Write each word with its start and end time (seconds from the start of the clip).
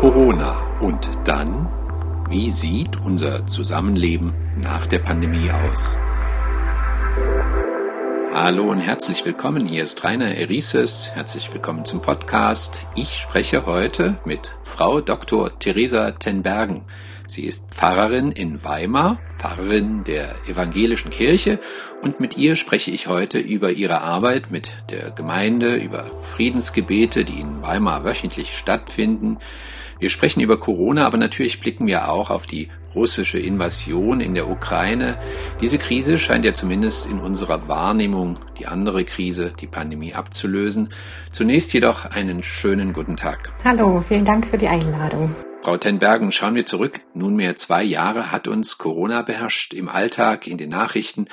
Corona 0.00 0.56
und 0.80 1.10
dann, 1.24 1.68
wie 2.30 2.48
sieht 2.48 2.96
unser 3.04 3.46
Zusammenleben 3.46 4.32
nach 4.56 4.86
der 4.86 4.98
Pandemie 4.98 5.50
aus? 5.50 5.98
Hallo 8.32 8.70
und 8.70 8.78
herzlich 8.78 9.26
willkommen. 9.26 9.66
Hier 9.66 9.84
ist 9.84 10.02
Rainer 10.02 10.34
Erises. 10.34 11.10
Herzlich 11.12 11.52
willkommen 11.52 11.84
zum 11.84 12.00
Podcast. 12.00 12.86
Ich 12.94 13.18
spreche 13.18 13.66
heute 13.66 14.18
mit 14.24 14.54
Frau 14.64 15.02
Dr. 15.02 15.58
Theresa 15.58 16.12
Tenbergen. 16.12 16.86
Sie 17.28 17.44
ist 17.44 17.74
Pfarrerin 17.74 18.32
in 18.32 18.64
Weimar, 18.64 19.18
Pfarrerin 19.36 20.02
der 20.04 20.34
evangelischen 20.48 21.10
Kirche 21.10 21.60
und 22.02 22.20
mit 22.20 22.38
ihr 22.38 22.56
spreche 22.56 22.90
ich 22.90 23.06
heute 23.06 23.38
über 23.38 23.70
ihre 23.70 24.00
Arbeit 24.00 24.50
mit 24.50 24.70
der 24.88 25.10
Gemeinde, 25.10 25.76
über 25.76 26.06
Friedensgebete, 26.22 27.26
die 27.26 27.38
in 27.38 27.60
Weimar 27.60 28.02
wöchentlich 28.06 28.56
stattfinden. 28.56 29.36
Wir 30.00 30.08
sprechen 30.08 30.40
über 30.40 30.58
Corona, 30.58 31.06
aber 31.06 31.18
natürlich 31.18 31.60
blicken 31.60 31.86
wir 31.86 32.10
auch 32.10 32.30
auf 32.30 32.46
die 32.46 32.68
russische 32.94 33.38
Invasion 33.38 34.20
in 34.20 34.34
der 34.34 34.48
Ukraine. 34.48 35.18
Diese 35.60 35.76
Krise 35.76 36.18
scheint 36.18 36.46
ja 36.46 36.54
zumindest 36.54 37.06
in 37.06 37.20
unserer 37.20 37.68
Wahrnehmung 37.68 38.38
die 38.58 38.66
andere 38.66 39.04
Krise, 39.04 39.52
die 39.60 39.66
Pandemie, 39.66 40.14
abzulösen. 40.14 40.88
Zunächst 41.30 41.74
jedoch 41.74 42.06
einen 42.06 42.42
schönen 42.42 42.94
guten 42.94 43.16
Tag. 43.16 43.52
Hallo, 43.62 44.02
vielen 44.08 44.24
Dank 44.24 44.46
für 44.46 44.56
die 44.56 44.68
Einladung. 44.68 45.34
Frau 45.62 45.76
Tenbergen, 45.76 46.32
schauen 46.32 46.54
wir 46.54 46.64
zurück. 46.64 47.00
Nunmehr 47.12 47.54
zwei 47.54 47.82
Jahre 47.82 48.32
hat 48.32 48.48
uns 48.48 48.78
Corona 48.78 49.20
beherrscht 49.20 49.74
im 49.74 49.90
Alltag, 49.90 50.46
in 50.46 50.56
den 50.56 50.70
Nachrichten. 50.70 51.26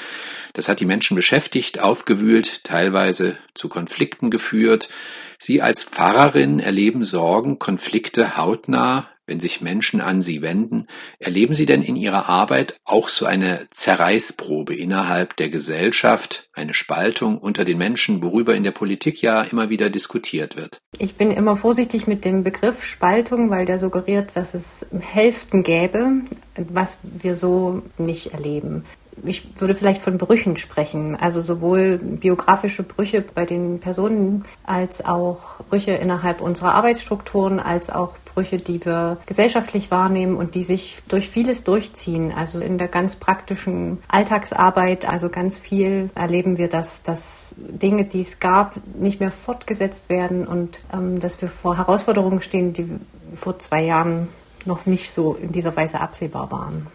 Das 0.52 0.68
hat 0.68 0.82
die 0.82 0.86
Menschen 0.86 1.16
beschäftigt, 1.16 1.80
aufgewühlt, 1.80 2.66
teilweise 2.66 3.38
zu 3.54 3.70
Konflikten 3.70 4.30
geführt. 4.30 4.90
Sie 5.38 5.62
als 5.62 5.84
Pfarrerin 5.84 6.60
erleben 6.60 7.06
Sorgen, 7.06 7.58
Konflikte 7.58 8.36
hautnah 8.36 9.08
wenn 9.28 9.40
sich 9.40 9.62
Menschen 9.62 10.02
an 10.02 10.22
Sie 10.22 10.42
wenden, 10.42 10.88
erleben 11.20 11.54
Sie 11.54 11.66
denn 11.66 11.84
in 11.84 11.96
Ihrer 11.96 12.30
Arbeit 12.30 12.80
auch 12.86 13.10
so 13.10 13.26
eine 13.26 13.68
Zerreißprobe 13.70 14.74
innerhalb 14.74 15.36
der 15.36 15.50
Gesellschaft, 15.50 16.50
eine 16.54 16.74
Spaltung 16.74 17.38
unter 17.38 17.66
den 17.66 17.78
Menschen, 17.78 18.24
worüber 18.24 18.56
in 18.56 18.64
der 18.64 18.72
Politik 18.72 19.22
ja 19.22 19.44
immer 19.44 19.70
wieder 19.70 19.90
diskutiert 19.90 20.56
wird? 20.56 20.80
Ich 20.98 21.16
bin 21.16 21.32
immer 21.32 21.56
vorsichtig 21.56 22.08
mit 22.08 22.26
dem 22.26 22.44
Begriff 22.44 22.84
Spaltung, 22.84 23.50
weil 23.50 23.66
der 23.66 23.78
suggeriert, 23.78 24.36
dass 24.36 24.54
es 24.54 24.88
Hälften 24.98 25.62
gäbe, 25.62 26.22
was 26.56 27.00
wir 27.04 27.36
so 27.36 27.84
nicht 27.98 28.34
erleben 28.34 28.86
ich 29.26 29.48
würde 29.58 29.76
vielleicht 29.76 30.02
von 30.02 30.18
Brüchen 30.18 30.58
sprechen, 30.58 31.16
also 31.16 31.42
sowohl 31.42 31.98
biografische 31.98 32.84
Brüche 32.84 33.22
bei 33.22 33.46
den 33.46 33.80
Personen 33.80 34.46
als 34.66 35.04
auch 35.04 35.62
Brüche 35.70 35.92
innerhalb 35.92 36.42
unserer 36.42 36.74
Arbeitsstrukturen, 36.74 37.60
als 37.60 37.90
auch 37.90 38.14
Brüche, 38.34 38.58
die 38.58 38.84
wir 38.86 39.18
gesellschaftlich 39.26 39.90
wahrnehmen 39.90 40.36
und 40.36 40.56
die 40.56 40.64
sich 40.64 41.00
durch 41.08 41.30
vieles 41.30 41.64
durchziehen. 41.64 42.32
Also 42.36 42.60
in 42.60 42.78
der 42.78 42.88
ganz 42.88 43.16
praktischen 43.16 44.00
Alltagsarbeit, 44.08 45.10
also 45.10 45.30
ganz 45.30 45.58
viel 45.58 46.10
erleben 46.14 46.58
wir, 46.58 46.68
dass, 46.68 47.02
dass 47.02 47.56
Dinge, 47.58 48.06
die 48.06 48.22
es 48.22 48.40
gab, 48.40 48.76
nicht 48.96 49.20
mehr 49.20 49.32
fortgesetzt 49.32 50.10
werden 50.10 50.48
und 50.48 50.82
ähm, 50.94 51.20
dass 51.20 51.42
wir 51.42 51.50
vor 51.50 51.78
Herausforderungen 51.78 52.42
stehen, 52.42 52.74
die 52.74 52.90
vor 53.36 53.58
zwei 53.60 53.84
Jahren 53.84 54.28
noch 54.66 54.86
nicht 54.86 55.12
so 55.12 55.34
in 55.42 55.52
dieser 55.52 55.76
Weise 55.76 56.00
absehbar 56.00 56.52
waren. 56.52 56.88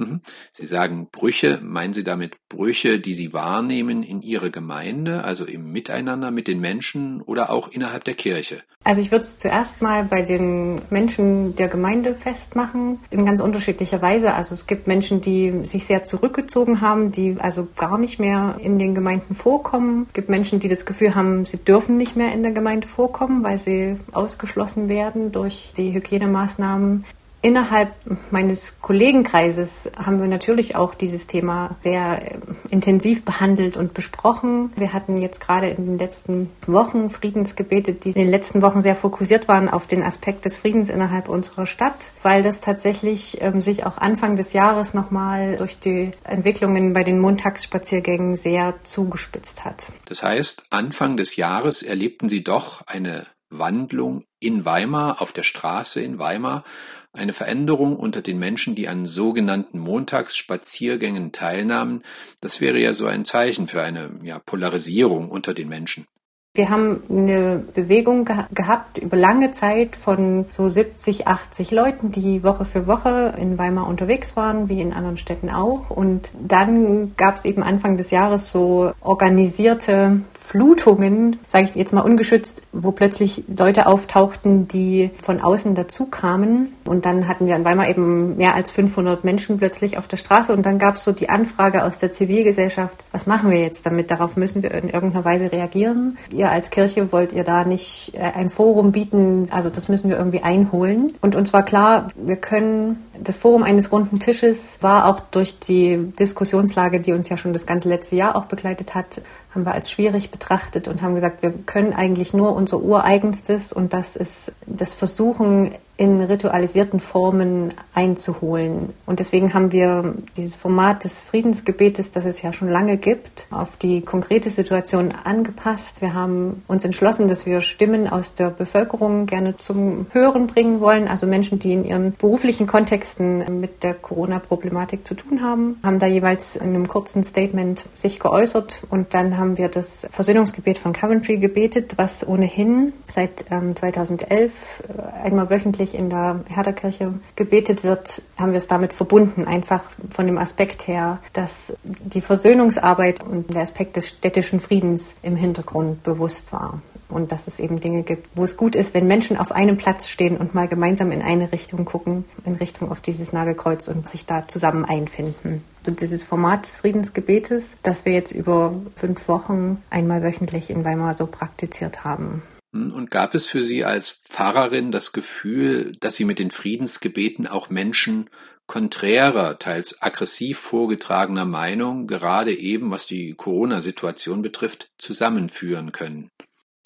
Mhm. 0.00 0.20
Sie 0.52 0.66
sagen 0.66 1.08
Brüche, 1.12 1.60
meinen 1.62 1.92
Sie 1.92 2.04
damit 2.04 2.36
Brüche, 2.48 2.98
die 2.98 3.14
Sie 3.14 3.32
wahrnehmen 3.32 4.02
in 4.02 4.22
Ihrer 4.22 4.50
Gemeinde, 4.50 5.24
also 5.24 5.44
im 5.44 5.70
Miteinander 5.72 6.30
mit 6.30 6.48
den 6.48 6.60
Menschen 6.60 7.20
oder 7.22 7.50
auch 7.50 7.68
innerhalb 7.68 8.04
der 8.04 8.14
Kirche? 8.14 8.62
Also 8.82 9.02
ich 9.02 9.10
würde 9.10 9.24
es 9.24 9.36
zuerst 9.36 9.82
mal 9.82 10.04
bei 10.04 10.22
den 10.22 10.76
Menschen 10.88 11.54
der 11.54 11.68
Gemeinde 11.68 12.14
festmachen, 12.14 12.98
in 13.10 13.26
ganz 13.26 13.42
unterschiedlicher 13.42 14.00
Weise. 14.00 14.32
Also 14.32 14.54
es 14.54 14.66
gibt 14.66 14.86
Menschen, 14.86 15.20
die 15.20 15.66
sich 15.66 15.84
sehr 15.84 16.04
zurückgezogen 16.06 16.80
haben, 16.80 17.12
die 17.12 17.36
also 17.38 17.68
gar 17.76 17.98
nicht 17.98 18.18
mehr 18.18 18.56
in 18.58 18.78
den 18.78 18.94
Gemeinden 18.94 19.34
vorkommen. 19.34 20.06
Es 20.08 20.14
gibt 20.14 20.30
Menschen, 20.30 20.60
die 20.60 20.68
das 20.68 20.86
Gefühl 20.86 21.14
haben, 21.14 21.44
sie 21.44 21.58
dürfen 21.58 21.98
nicht 21.98 22.16
mehr 22.16 22.32
in 22.32 22.42
der 22.42 22.52
Gemeinde 22.52 22.88
vorkommen, 22.88 23.44
weil 23.44 23.58
sie 23.58 23.96
ausgeschlossen 24.12 24.88
werden 24.88 25.30
durch 25.30 25.74
die 25.76 25.92
Hygienemaßnahmen. 25.92 27.04
Innerhalb 27.42 27.94
meines 28.30 28.80
Kollegenkreises 28.82 29.90
haben 29.96 30.20
wir 30.20 30.26
natürlich 30.26 30.76
auch 30.76 30.94
dieses 30.94 31.26
Thema 31.26 31.76
sehr 31.82 32.34
äh, 32.34 32.38
intensiv 32.68 33.24
behandelt 33.24 33.78
und 33.78 33.94
besprochen. 33.94 34.72
Wir 34.76 34.92
hatten 34.92 35.16
jetzt 35.16 35.40
gerade 35.40 35.70
in 35.70 35.86
den 35.86 35.98
letzten 35.98 36.50
Wochen 36.66 37.08
Friedensgebete, 37.08 37.94
die 37.94 38.10
in 38.10 38.14
den 38.14 38.30
letzten 38.30 38.60
Wochen 38.60 38.82
sehr 38.82 38.94
fokussiert 38.94 39.48
waren 39.48 39.70
auf 39.70 39.86
den 39.86 40.02
Aspekt 40.02 40.44
des 40.44 40.58
Friedens 40.58 40.90
innerhalb 40.90 41.30
unserer 41.30 41.64
Stadt, 41.64 42.10
weil 42.22 42.42
das 42.42 42.60
tatsächlich 42.60 43.40
ähm, 43.40 43.62
sich 43.62 43.86
auch 43.86 43.96
Anfang 43.96 44.36
des 44.36 44.52
Jahres 44.52 44.92
nochmal 44.92 45.56
durch 45.56 45.78
die 45.78 46.10
Entwicklungen 46.24 46.92
bei 46.92 47.04
den 47.04 47.20
Montagsspaziergängen 47.20 48.36
sehr 48.36 48.74
zugespitzt 48.82 49.64
hat. 49.64 49.86
Das 50.04 50.22
heißt, 50.22 50.64
Anfang 50.68 51.16
des 51.16 51.36
Jahres 51.36 51.82
erlebten 51.82 52.28
Sie 52.28 52.44
doch 52.44 52.86
eine 52.86 53.26
Wandlung 53.50 54.24
in 54.38 54.64
Weimar, 54.64 55.20
auf 55.20 55.32
der 55.32 55.42
Straße 55.42 56.00
in 56.00 56.18
Weimar, 56.18 56.64
eine 57.12 57.32
Veränderung 57.32 57.96
unter 57.96 58.22
den 58.22 58.38
Menschen, 58.38 58.74
die 58.74 58.88
an 58.88 59.06
sogenannten 59.06 59.78
Montagsspaziergängen 59.78 61.32
teilnahmen, 61.32 62.02
das 62.40 62.60
wäre 62.60 62.78
ja 62.78 62.92
so 62.92 63.06
ein 63.06 63.24
Zeichen 63.24 63.68
für 63.68 63.82
eine 63.82 64.10
ja, 64.22 64.38
Polarisierung 64.38 65.30
unter 65.30 65.54
den 65.54 65.68
Menschen. 65.68 66.06
Wir 66.52 66.68
haben 66.68 67.04
eine 67.08 67.62
Bewegung 67.74 68.24
ge 68.24 68.34
gehabt 68.52 68.98
über 68.98 69.16
lange 69.16 69.52
Zeit 69.52 69.94
von 69.94 70.46
so 70.50 70.68
70, 70.68 71.28
80 71.28 71.70
Leuten, 71.70 72.10
die 72.10 72.42
Woche 72.42 72.64
für 72.64 72.88
Woche 72.88 73.34
in 73.38 73.56
Weimar 73.56 73.86
unterwegs 73.86 74.34
waren, 74.34 74.68
wie 74.68 74.80
in 74.80 74.92
anderen 74.92 75.16
Städten 75.16 75.48
auch. 75.48 75.90
Und 75.90 76.32
dann 76.40 77.14
gab 77.16 77.36
es 77.36 77.44
eben 77.44 77.62
Anfang 77.62 77.96
des 77.96 78.10
Jahres 78.10 78.50
so 78.50 78.90
organisierte 79.00 80.22
Flutungen, 80.32 81.38
sage 81.46 81.68
ich 81.70 81.76
jetzt 81.76 81.92
mal 81.92 82.00
ungeschützt, 82.00 82.62
wo 82.72 82.90
plötzlich 82.90 83.44
Leute 83.46 83.86
auftauchten, 83.86 84.66
die 84.66 85.10
von 85.22 85.40
außen 85.40 85.76
dazu 85.76 86.06
kamen. 86.06 86.72
Und 86.90 87.04
dann 87.04 87.28
hatten 87.28 87.46
wir 87.46 87.54
in 87.54 87.64
Weimar 87.64 87.88
eben 87.88 88.36
mehr 88.36 88.56
als 88.56 88.72
500 88.72 89.22
Menschen 89.22 89.58
plötzlich 89.58 89.96
auf 89.96 90.08
der 90.08 90.16
Straße. 90.16 90.52
Und 90.52 90.66
dann 90.66 90.80
gab 90.80 90.96
es 90.96 91.04
so 91.04 91.12
die 91.12 91.28
Anfrage 91.28 91.84
aus 91.84 92.00
der 92.00 92.10
Zivilgesellschaft, 92.10 92.96
was 93.12 93.26
machen 93.26 93.52
wir 93.52 93.60
jetzt 93.60 93.86
damit? 93.86 94.10
Darauf 94.10 94.36
müssen 94.36 94.64
wir 94.64 94.72
in 94.72 94.88
irgendeiner 94.88 95.24
Weise 95.24 95.52
reagieren 95.52 96.18
ihr 96.32 96.50
als 96.50 96.70
Kirche 96.70 97.12
wollt 97.12 97.32
ihr 97.32 97.44
da 97.44 97.64
nicht 97.64 98.12
äh, 98.14 98.20
ein 98.20 98.48
Forum 98.48 98.92
bieten, 98.92 99.48
also 99.50 99.70
das 99.70 99.88
müssen 99.88 100.10
wir 100.10 100.16
irgendwie 100.16 100.42
einholen. 100.42 101.12
Und 101.20 101.36
uns 101.36 101.52
war 101.52 101.64
klar, 101.64 102.08
wir 102.16 102.36
können 102.36 103.04
das 103.22 103.36
Forum 103.36 103.62
eines 103.62 103.92
runden 103.92 104.18
Tisches 104.18 104.78
war 104.80 105.06
auch 105.06 105.20
durch 105.20 105.58
die 105.58 106.12
Diskussionslage, 106.18 107.00
die 107.00 107.12
uns 107.12 107.28
ja 107.28 107.36
schon 107.36 107.52
das 107.52 107.66
ganze 107.66 107.88
letzte 107.88 108.16
Jahr 108.16 108.36
auch 108.36 108.46
begleitet 108.46 108.94
hat, 108.94 109.22
haben 109.54 109.64
wir 109.64 109.72
als 109.72 109.90
schwierig 109.90 110.30
betrachtet 110.30 110.88
und 110.88 111.02
haben 111.02 111.14
gesagt, 111.14 111.42
wir 111.42 111.52
können 111.66 111.92
eigentlich 111.92 112.32
nur 112.32 112.54
unser 112.54 112.80
Ureigenstes 112.80 113.72
und 113.72 113.92
das 113.92 114.16
ist 114.16 114.52
das 114.66 114.94
Versuchen, 114.94 115.72
in 116.00 116.22
ritualisierten 116.22 116.98
Formen 116.98 117.74
einzuholen. 117.92 118.94
Und 119.04 119.20
deswegen 119.20 119.52
haben 119.52 119.70
wir 119.70 120.14
dieses 120.34 120.56
Format 120.56 121.04
des 121.04 121.20
Friedensgebetes, 121.20 122.10
das 122.10 122.24
es 122.24 122.40
ja 122.40 122.54
schon 122.54 122.70
lange 122.70 122.96
gibt, 122.96 123.46
auf 123.50 123.76
die 123.76 124.00
konkrete 124.00 124.48
Situation 124.48 125.10
angepasst. 125.24 126.00
Wir 126.00 126.14
haben 126.14 126.62
uns 126.68 126.86
entschlossen, 126.86 127.28
dass 127.28 127.44
wir 127.44 127.60
Stimmen 127.60 128.08
aus 128.08 128.32
der 128.32 128.48
Bevölkerung 128.48 129.26
gerne 129.26 129.58
zum 129.58 130.06
Hören 130.12 130.46
bringen 130.46 130.80
wollen, 130.80 131.06
also 131.06 131.26
Menschen, 131.26 131.58
die 131.58 131.74
in 131.74 131.84
ihren 131.84 132.14
beruflichen 132.14 132.66
Kontexten 133.10 133.60
mit 133.60 133.82
der 133.82 133.94
Corona-Problematik 133.94 135.06
zu 135.06 135.14
tun 135.14 135.42
haben, 135.42 135.78
haben 135.82 135.98
da 135.98 136.06
jeweils 136.06 136.56
in 136.56 136.68
einem 136.68 136.88
kurzen 136.88 137.22
Statement 137.22 137.84
sich 137.94 138.20
geäußert 138.20 138.82
und 138.90 139.14
dann 139.14 139.36
haben 139.36 139.58
wir 139.58 139.68
das 139.68 140.06
Versöhnungsgebet 140.10 140.78
von 140.78 140.92
Coventry 140.92 141.38
gebetet, 141.38 141.94
was 141.96 142.26
ohnehin 142.26 142.92
seit 143.08 143.46
ähm, 143.50 143.74
2011 143.74 144.82
äh, 144.88 145.26
einmal 145.26 145.50
wöchentlich 145.50 145.94
in 145.94 146.10
der 146.10 146.40
Herderkirche 146.48 147.14
gebetet 147.36 147.84
wird, 147.84 148.22
haben 148.38 148.52
wir 148.52 148.58
es 148.58 148.66
damit 148.66 148.92
verbunden, 148.92 149.44
einfach 149.44 149.84
von 150.10 150.26
dem 150.26 150.38
Aspekt 150.38 150.86
her, 150.86 151.18
dass 151.32 151.76
die 151.84 152.20
Versöhnungsarbeit 152.20 153.24
und 153.24 153.52
der 153.52 153.62
Aspekt 153.62 153.96
des 153.96 154.08
städtischen 154.08 154.60
Friedens 154.60 155.16
im 155.22 155.36
Hintergrund 155.36 156.02
bewusst 156.02 156.52
war. 156.52 156.80
Und 157.10 157.32
dass 157.32 157.46
es 157.46 157.58
eben 157.58 157.80
Dinge 157.80 158.02
gibt, 158.02 158.28
wo 158.34 158.44
es 158.44 158.56
gut 158.56 158.74
ist, 158.74 158.94
wenn 158.94 159.06
Menschen 159.06 159.36
auf 159.36 159.52
einem 159.52 159.76
Platz 159.76 160.08
stehen 160.08 160.36
und 160.36 160.54
mal 160.54 160.68
gemeinsam 160.68 161.12
in 161.12 161.22
eine 161.22 161.52
Richtung 161.52 161.84
gucken, 161.84 162.24
in 162.44 162.54
Richtung 162.54 162.90
auf 162.90 163.00
dieses 163.00 163.32
Nagelkreuz 163.32 163.88
und 163.88 164.08
sich 164.08 164.26
da 164.26 164.46
zusammen 164.46 164.84
einfinden. 164.84 165.62
Und 165.86 166.00
dieses 166.00 166.24
Format 166.24 166.66
des 166.66 166.78
Friedensgebetes, 166.78 167.76
das 167.82 168.04
wir 168.04 168.12
jetzt 168.12 168.32
über 168.32 168.74
fünf 168.96 169.28
Wochen 169.28 169.82
einmal 169.90 170.22
wöchentlich 170.22 170.70
in 170.70 170.84
Weimar 170.84 171.14
so 171.14 171.26
praktiziert 171.26 172.04
haben. 172.04 172.42
Und 172.72 173.10
gab 173.10 173.34
es 173.34 173.46
für 173.46 173.62
Sie 173.62 173.84
als 173.84 174.10
Pfarrerin 174.10 174.92
das 174.92 175.12
Gefühl, 175.12 175.92
dass 175.98 176.14
Sie 176.14 176.24
mit 176.24 176.38
den 176.38 176.52
Friedensgebeten 176.52 177.48
auch 177.48 177.68
Menschen 177.68 178.30
konträrer, 178.68 179.58
teils 179.58 180.00
aggressiv 180.00 180.60
vorgetragener 180.60 181.44
Meinung, 181.44 182.06
gerade 182.06 182.56
eben 182.56 182.92
was 182.92 183.06
die 183.06 183.34
Corona-Situation 183.34 184.42
betrifft, 184.42 184.92
zusammenführen 184.98 185.90
können? 185.90 186.30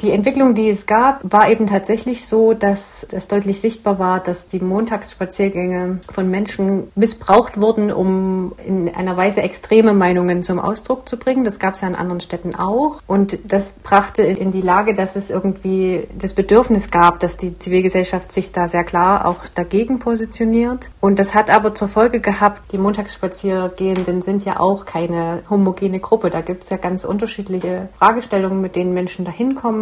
Die 0.01 0.11
Entwicklung, 0.11 0.55
die 0.55 0.69
es 0.69 0.87
gab, 0.87 1.21
war 1.33 1.49
eben 1.49 1.69
tatsächlich 1.69 2.27
so, 2.27 2.53
dass 2.53 3.07
es 3.13 3.29
deutlich 3.29 3.61
sichtbar 3.61 4.01
war, 4.01 4.19
dass 4.19 4.49
die 4.49 4.59
Montagsspaziergänge 4.59 6.01
von 6.11 6.29
Menschen 6.29 6.89
missbraucht 6.97 7.61
wurden, 7.61 7.93
um 7.93 8.55
in 8.67 8.93
einer 8.93 9.17
Weise 9.17 9.41
extreme 9.43 9.95
Meinungen 9.95 10.43
zum 10.43 10.59
Ausdruck 10.59 11.09
zu 11.09 11.17
bringen. 11.17 11.45
Das 11.45 11.61
gab 11.61 11.75
es 11.75 11.81
ja 11.81 11.87
in 11.87 11.95
anderen 11.95 12.21
Städten 12.21 12.57
auch. 12.57 13.03
Und 13.07 13.39
das 13.45 13.71
brachte 13.71 14.23
in 14.23 14.51
die 14.51 14.63
Lage, 14.63 14.97
dass 14.97 15.15
es 15.15 15.31
irgendwie 15.31 16.09
das 16.19 16.33
Bedürfnis 16.35 16.91
gab, 16.91 17.21
dass 17.21 17.37
die 17.37 17.57
Zivilgesellschaft 17.57 18.33
sich 18.33 18.51
da 18.51 18.67
sehr 18.67 18.83
klar 18.83 19.25
auch 19.27 19.47
dagegen 19.55 20.01
positioniert. 20.01 20.91
Und 21.01 21.21
das 21.21 21.35
hat 21.35 21.51
aber 21.51 21.73
zur 21.73 21.87
Folge 21.87 22.19
gehabt, 22.19 22.73
die 22.73 22.79
Montagsspaziergehenden 22.79 24.23
sind 24.23 24.45
ja 24.45 24.59
auch 24.59 24.87
keine 24.87 25.45
homogene 25.49 26.01
Gruppe. 26.01 26.31
Da 26.31 26.41
gibt 26.41 26.65
es 26.65 26.71
ja 26.71 26.79
ganz 26.79 27.05
unterschiedliche 27.05 27.91
Fragestellungen, 27.97 28.61
mit 28.61 28.75
denen 28.75 28.93
Menschen 28.93 29.25
da 29.25 29.31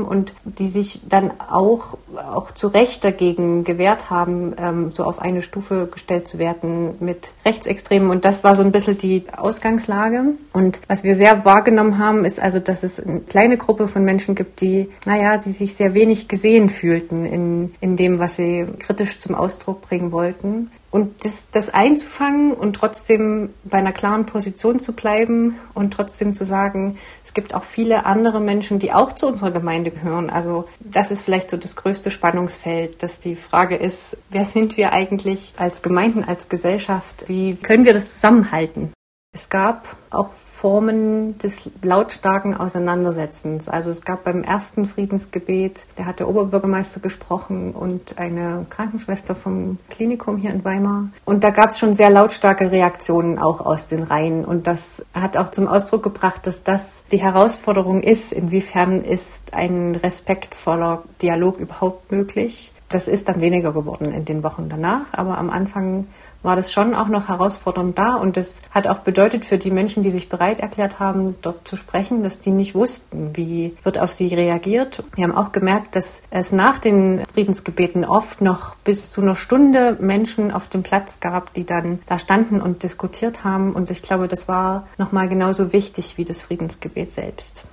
hinkommen 0.03 0.05
und 0.05 0.33
die 0.45 0.69
sich 0.69 1.01
dann 1.09 1.33
auch, 1.39 1.97
auch 2.17 2.51
zu 2.53 2.69
Recht 2.69 3.05
dagegen 3.05 3.65
gewehrt 3.65 4.11
haben, 4.11 4.55
ähm, 4.59 4.91
so 4.91 5.05
auf 5.05 5.21
eine 5.21 5.43
Stufe 5.43 5.89
gestellt 5.91 6.29
zu 6.29 6.39
werden 6.39 6.95
mit 7.01 7.33
Rechtsextremen. 7.45 8.11
Und 8.11 8.25
das 8.25 8.45
war 8.45 8.55
so 8.55 8.63
ein 8.63 8.73
bisschen 8.73 8.99
die 8.99 9.25
Ausgangslage. 9.37 10.35
Und 10.53 10.81
was 10.89 11.05
wir 11.05 11.15
sehr 11.15 11.45
wahrgenommen 11.45 11.99
haben, 11.99 12.25
ist 12.25 12.41
also, 12.41 12.59
dass 12.59 12.83
es 12.83 13.01
eine 13.01 13.21
kleine 13.21 13.57
Gruppe 13.57 13.89
von 13.89 14.05
Menschen 14.05 14.35
gibt, 14.35 14.61
die, 14.61 14.89
naja, 15.07 15.39
die 15.39 15.53
sich 15.53 15.75
sehr 15.75 15.95
wenig 15.95 16.29
gesehen 16.29 16.69
fühlten 16.69 17.25
in, 17.25 17.75
in 17.81 17.97
dem, 17.97 18.19
was 18.19 18.37
sie 18.37 18.67
kritisch 18.79 19.19
zum 19.19 19.35
Ausdruck 19.35 19.81
bringen 19.83 20.13
wollten. 20.13 20.71
Und 20.93 21.25
das, 21.25 21.49
das 21.51 21.71
einzufangen 21.71 22.53
und 22.53 22.75
trotzdem 22.75 23.49
bei 23.65 23.79
einer 23.79 23.93
klaren 23.93 24.27
Position 24.27 24.79
zu 24.79 24.93
bleiben 24.93 25.59
und 25.73 25.93
trotzdem 25.93 26.35
zu 26.35 26.45
sagen, 26.45 26.99
es 27.25 27.33
gibt 27.33 27.55
auch 27.55 27.65
viele 27.65 28.05
andere 28.05 28.41
Menschen, 28.41 28.79
die 28.79 28.93
auch 28.93 29.13
zu 29.13 29.27
unserer 29.27 29.53
Gemeinde 29.53 29.91
gehören. 29.91 30.29
Also 30.29 30.67
das 30.81 31.11
ist 31.11 31.23
vielleicht 31.23 31.49
so 31.49 31.57
das 31.57 31.77
größte 31.77 32.11
Spannungsfeld, 32.11 33.03
dass 33.03 33.21
die 33.21 33.37
Frage 33.37 33.77
ist, 33.77 34.19
wer 34.31 34.45
sind 34.45 34.77
wir 34.77 34.93
eigentlich 34.93 35.55
als 35.57 35.81
Gemeinden, 35.81 36.25
als 36.25 36.51
Gesellschaft? 36.51 37.25
Wie 37.27 37.57
können 37.57 37.87
wir 37.87 37.95
das 37.95 38.13
zusammenhalten? 38.13 38.93
Es 39.35 39.49
gab 39.49 39.89
auch 40.11 40.29
Formen 40.35 41.39
des 41.39 41.71
lautstarken 41.81 42.55
Auseinandersetzens. 42.55 43.67
Also 43.67 43.89
es 43.89 44.03
gab 44.03 44.25
beim 44.25 44.43
ersten 44.43 44.85
Friedensgebet, 44.85 45.85
da 45.97 46.05
hat 46.05 46.21
der 46.21 46.29
Oberbürgermeister 46.29 47.01
gesprochen 47.01 47.73
und 47.73 48.19
eine 48.19 48.67
Krankenschwester 48.69 49.35
vom 49.35 49.79
Klinikum 49.89 50.37
hier 50.37 50.51
in 50.51 50.67
Weimar. 50.67 51.09
Und 51.25 51.45
da 51.45 51.49
gab 51.49 51.71
es 51.71 51.79
schon 51.79 51.95
sehr 51.95 52.11
lautstarke 52.11 52.71
Reaktionen 52.71 53.39
auch 53.39 53.61
aus 53.61 53.87
den 53.87 54.03
Reihen. 54.03 54.45
Und 54.45 54.67
das 54.67 55.03
hat 55.15 55.39
auch 55.39 55.49
zum 55.49 55.67
Ausdruck 55.67 56.03
gebracht, 56.03 56.47
dass 56.47 56.63
das 56.63 57.03
die 57.11 57.23
Herausforderung 57.23 58.03
ist. 58.03 58.35
Inwiefern 58.35 59.03
ist 59.03 59.55
ein 59.55 59.95
respektvoller 59.95 61.05
Dialog 61.23 61.57
überhaupt 61.57 62.13
möglich? 62.13 62.71
Das 62.91 63.09
ist 63.09 63.29
dann 63.29 63.41
weniger 63.41 63.73
geworden 63.73 64.13
in 64.13 64.27
den 64.27 64.43
Wochen 64.43 64.69
danach, 64.69 65.07
aber 65.13 65.39
am 65.39 65.49
Anfang 65.49 66.09
war 66.43 66.57
das 66.57 66.73
schon 66.73 66.95
auch 66.95 67.09
noch 67.09 67.29
herausfordernd 67.29 67.99
da. 67.99 68.15
Und 68.15 68.37
das 68.37 68.61
hat 68.71 68.87
auch 68.87 69.01
bedeutet 69.01 69.45
für 69.45 69.59
die 69.59 69.71
Menschen, 69.71 70.03
die 70.03 70.11
sich 70.11 70.29
bereit 70.29 70.61
erklärt 70.61 70.99
haben, 70.99 71.37
dort 71.43 71.67
zu 71.67 71.77
sprechen, 71.77 72.23
dass 72.23 72.41
die 72.41 72.51
nicht 72.51 72.75
wussten, 72.75 73.37
wie 73.37 73.77
wird 73.83 73.99
auf 73.99 74.13
sie 74.13 74.35
reagiert. 74.35 75.03
Wir 75.15 75.25
haben 75.25 75.35
auch 75.35 75.53
gemerkt, 75.53 75.97
dass 75.97 76.23
es 76.31 76.53
nach 76.53 76.79
den 76.79 77.23
Friedensgebeten 77.33 78.05
oft 78.05 78.41
noch 78.41 78.77
bis 78.77 79.11
zu 79.11 79.21
einer 79.21 79.37
Stunde 79.37 79.97
Menschen 80.01 80.51
auf 80.51 80.69
dem 80.69 80.83
Platz 80.83 81.21
gab, 81.21 81.55
die 81.55 81.65
dann 81.65 82.01
da 82.07 82.19
standen 82.19 82.61
und 82.61 82.83
diskutiert 82.83 83.45
haben. 83.45 83.73
Und 83.73 83.91
ich 83.91 84.03
glaube, 84.03 84.29
das 84.29 84.49
war 84.49 84.87
nochmal 84.99 85.29
genauso 85.29 85.73
wichtig 85.73 86.19
wie 86.19 86.25
das 86.25 86.43
Friedensgebet 86.43 87.11
selbst. 87.11 87.67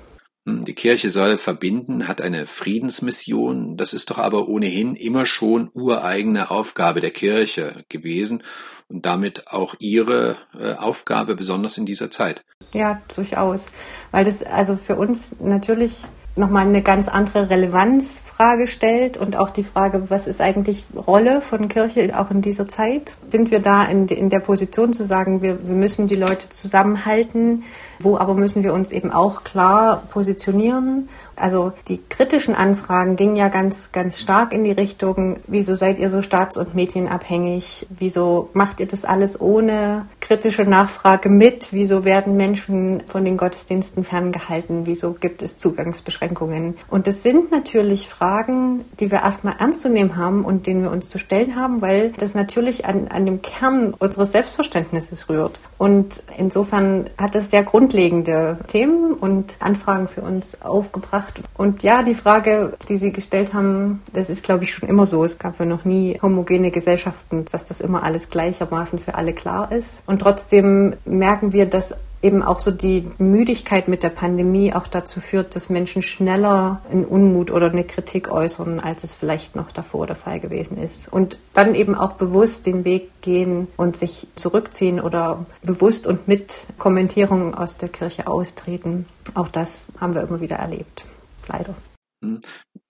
Hm, 0.45 0.65
die 0.65 0.74
Kirche 0.74 1.09
soll 1.09 1.38
verbinden, 1.38 2.07
hat 2.07 2.21
eine 2.21 2.47
Friedensmission. 2.47 3.77
Das 3.77 3.94
ist 3.94 4.09
doch 4.09 4.18
aber 4.18 4.47
ohnehin 4.47 4.95
immer 4.95 5.25
schon 5.25 5.69
ureigene 5.74 6.51
Aufgabe 6.51 7.01
der 7.01 7.12
Kirche 7.12 7.83
gewesen 7.89 8.44
und 8.88 9.06
damit 9.06 9.51
auch 9.51 9.75
ihre 9.80 10.38
äh, 10.59 10.74
Aufgabe, 10.74 11.36
besonders 11.36 11.77
in 11.77 11.86
dieser 11.86 12.09
Zeit. 12.09 12.44
Ja, 12.74 13.01
durchaus. 13.15 13.69
Weil 14.12 14.25
das 14.25 14.44
also 14.44 14.75
für 14.75 14.95
uns 14.95 15.36
natürlich 15.39 16.03
nochmal 16.36 16.65
eine 16.65 16.81
ganz 16.81 17.07
andere 17.07 17.50
Relevanzfrage 17.50 18.65
stellt 18.65 19.18
und 19.18 19.36
auch 19.36 19.50
die 19.50 19.63
Frage, 19.63 20.09
was 20.09 20.25
ist 20.25 20.41
eigentlich 20.41 20.86
Rolle 20.95 21.41
von 21.41 21.68
Kirche 21.68 22.18
auch 22.18 22.31
in 22.31 22.41
dieser 22.41 22.68
Zeit? 22.68 23.13
Sind 23.30 23.51
wir 23.51 23.59
da 23.59 23.83
in, 23.83 24.07
in 24.07 24.30
der 24.30 24.39
Position 24.39 24.94
zu 24.94 25.03
sagen, 25.03 25.41
wir, 25.41 25.68
wir 25.68 25.75
müssen 25.75 26.07
die 26.07 26.15
Leute 26.15 26.50
zusammenhalten? 26.50 27.63
Wo 28.00 28.18
aber 28.18 28.34
müssen 28.34 28.63
wir 28.63 28.74
uns 28.74 28.92
eben 28.92 29.12
auch 29.12 29.44
klar 29.44 30.04
positionieren 30.10 31.10
also 31.39 31.74
die 31.88 32.00
kritischen 32.09 32.56
Anfragen 32.56 33.15
gingen 33.15 33.36
ja 33.36 33.50
ganz, 33.50 33.91
ganz 33.91 34.19
stark 34.19 34.53
in 34.53 34.63
die 34.63 34.71
Richtung, 34.71 35.38
wieso 35.47 35.74
seid 35.75 36.00
ihr 36.00 36.09
so 36.09 36.21
staats- 36.21 36.57
und 36.57 36.75
medienabhängig? 36.75 37.88
Wieso 37.89 38.50
macht 38.53 38.80
ihr 38.80 38.88
das 38.88 39.06
alles 39.06 39.39
ohne 39.39 40.07
kritische 40.19 40.63
Nachfrage 40.63 41.30
mit? 41.30 41.69
Wieso 41.71 42.03
werden 42.03 42.36
Menschen 42.36 43.03
von 43.07 43.25
den 43.25 43.38
Gottesdiensten 43.38 44.03
ferngehalten? 44.03 44.86
Wieso 44.86 45.13
gibt 45.13 45.41
es 45.41 45.57
Zugangsbeschränkungen? 45.57 46.75
Und 46.89 47.07
das 47.07 47.24
sind 47.24 47.51
natürlich 47.51 48.09
Fragen, 48.09 48.86
die 49.00 49.12
wir 49.12 49.19
erstmal 49.19 49.56
ernst 49.59 49.81
zu 49.81 49.89
nehmen 49.89 50.18
haben 50.18 50.45
und 50.45 50.68
denen 50.68 50.83
wir 50.83 50.91
uns 50.91 51.09
zu 51.09 51.18
stellen 51.18 51.56
haben, 51.56 51.81
weil 51.81 52.12
das 52.18 52.33
natürlich 52.33 52.86
an, 52.86 53.07
an 53.07 53.25
dem 53.25 53.41
Kern 53.41 53.94
unseres 53.94 54.31
Selbstverständnisses 54.31 55.30
rührt. 55.30 55.59
Und 55.77 56.21
insofern 56.38 57.09
hat 57.18 57.36
das 57.36 57.51
sehr 57.51 57.63
grundlegende 57.63 58.59
Themen 58.68 59.13
und 59.13 59.56
Anfragen 59.59 60.07
für 60.07 60.21
uns 60.21 60.62
aufgebracht 60.62 61.28
gemacht. 61.33 61.51
Und 61.57 61.83
ja, 61.83 62.03
die 62.03 62.13
Frage, 62.13 62.73
die 62.87 62.97
Sie 62.97 63.11
gestellt 63.11 63.53
haben, 63.53 64.01
das 64.13 64.29
ist, 64.29 64.43
glaube 64.43 64.63
ich, 64.63 64.73
schon 64.73 64.89
immer 64.89 65.05
so. 65.05 65.23
Es 65.23 65.37
gab 65.39 65.59
ja 65.59 65.65
noch 65.65 65.85
nie 65.85 66.19
homogene 66.21 66.71
Gesellschaften, 66.71 67.45
dass 67.51 67.65
das 67.65 67.81
immer 67.81 68.03
alles 68.03 68.29
gleichermaßen 68.29 68.99
für 68.99 69.15
alle 69.15 69.33
klar 69.33 69.71
ist. 69.71 70.03
Und 70.05 70.19
trotzdem 70.19 70.95
merken 71.05 71.53
wir, 71.53 71.65
dass 71.65 71.95
eben 72.21 72.43
auch 72.43 72.59
so 72.59 72.71
die 72.71 73.07
Müdigkeit 73.17 73.87
mit 73.87 74.03
der 74.03 74.09
Pandemie 74.09 74.73
auch 74.73 74.87
dazu 74.87 75.21
führt, 75.21 75.55
dass 75.55 75.69
Menschen 75.69 76.01
schneller 76.01 76.81
einen 76.91 77.05
Unmut 77.05 77.51
oder 77.51 77.71
eine 77.71 77.83
Kritik 77.83 78.29
äußern, 78.29 78.79
als 78.79 79.03
es 79.03 79.13
vielleicht 79.13 79.55
noch 79.55 79.71
davor 79.71 80.07
der 80.07 80.15
Fall 80.15 80.39
gewesen 80.39 80.77
ist. 80.77 81.11
Und 81.11 81.37
dann 81.53 81.75
eben 81.75 81.95
auch 81.95 82.13
bewusst 82.13 82.65
den 82.65 82.83
Weg 82.83 83.21
gehen 83.21 83.67
und 83.77 83.95
sich 83.95 84.27
zurückziehen 84.35 84.99
oder 84.99 85.45
bewusst 85.63 86.07
und 86.07 86.27
mit 86.27 86.67
Kommentierungen 86.77 87.53
aus 87.55 87.77
der 87.77 87.89
Kirche 87.89 88.27
austreten. 88.27 89.05
Auch 89.33 89.47
das 89.47 89.87
haben 89.99 90.13
wir 90.13 90.21
immer 90.21 90.41
wieder 90.41 90.57
erlebt 90.57 91.05
leider. 91.50 91.75
Hm. 92.24 92.40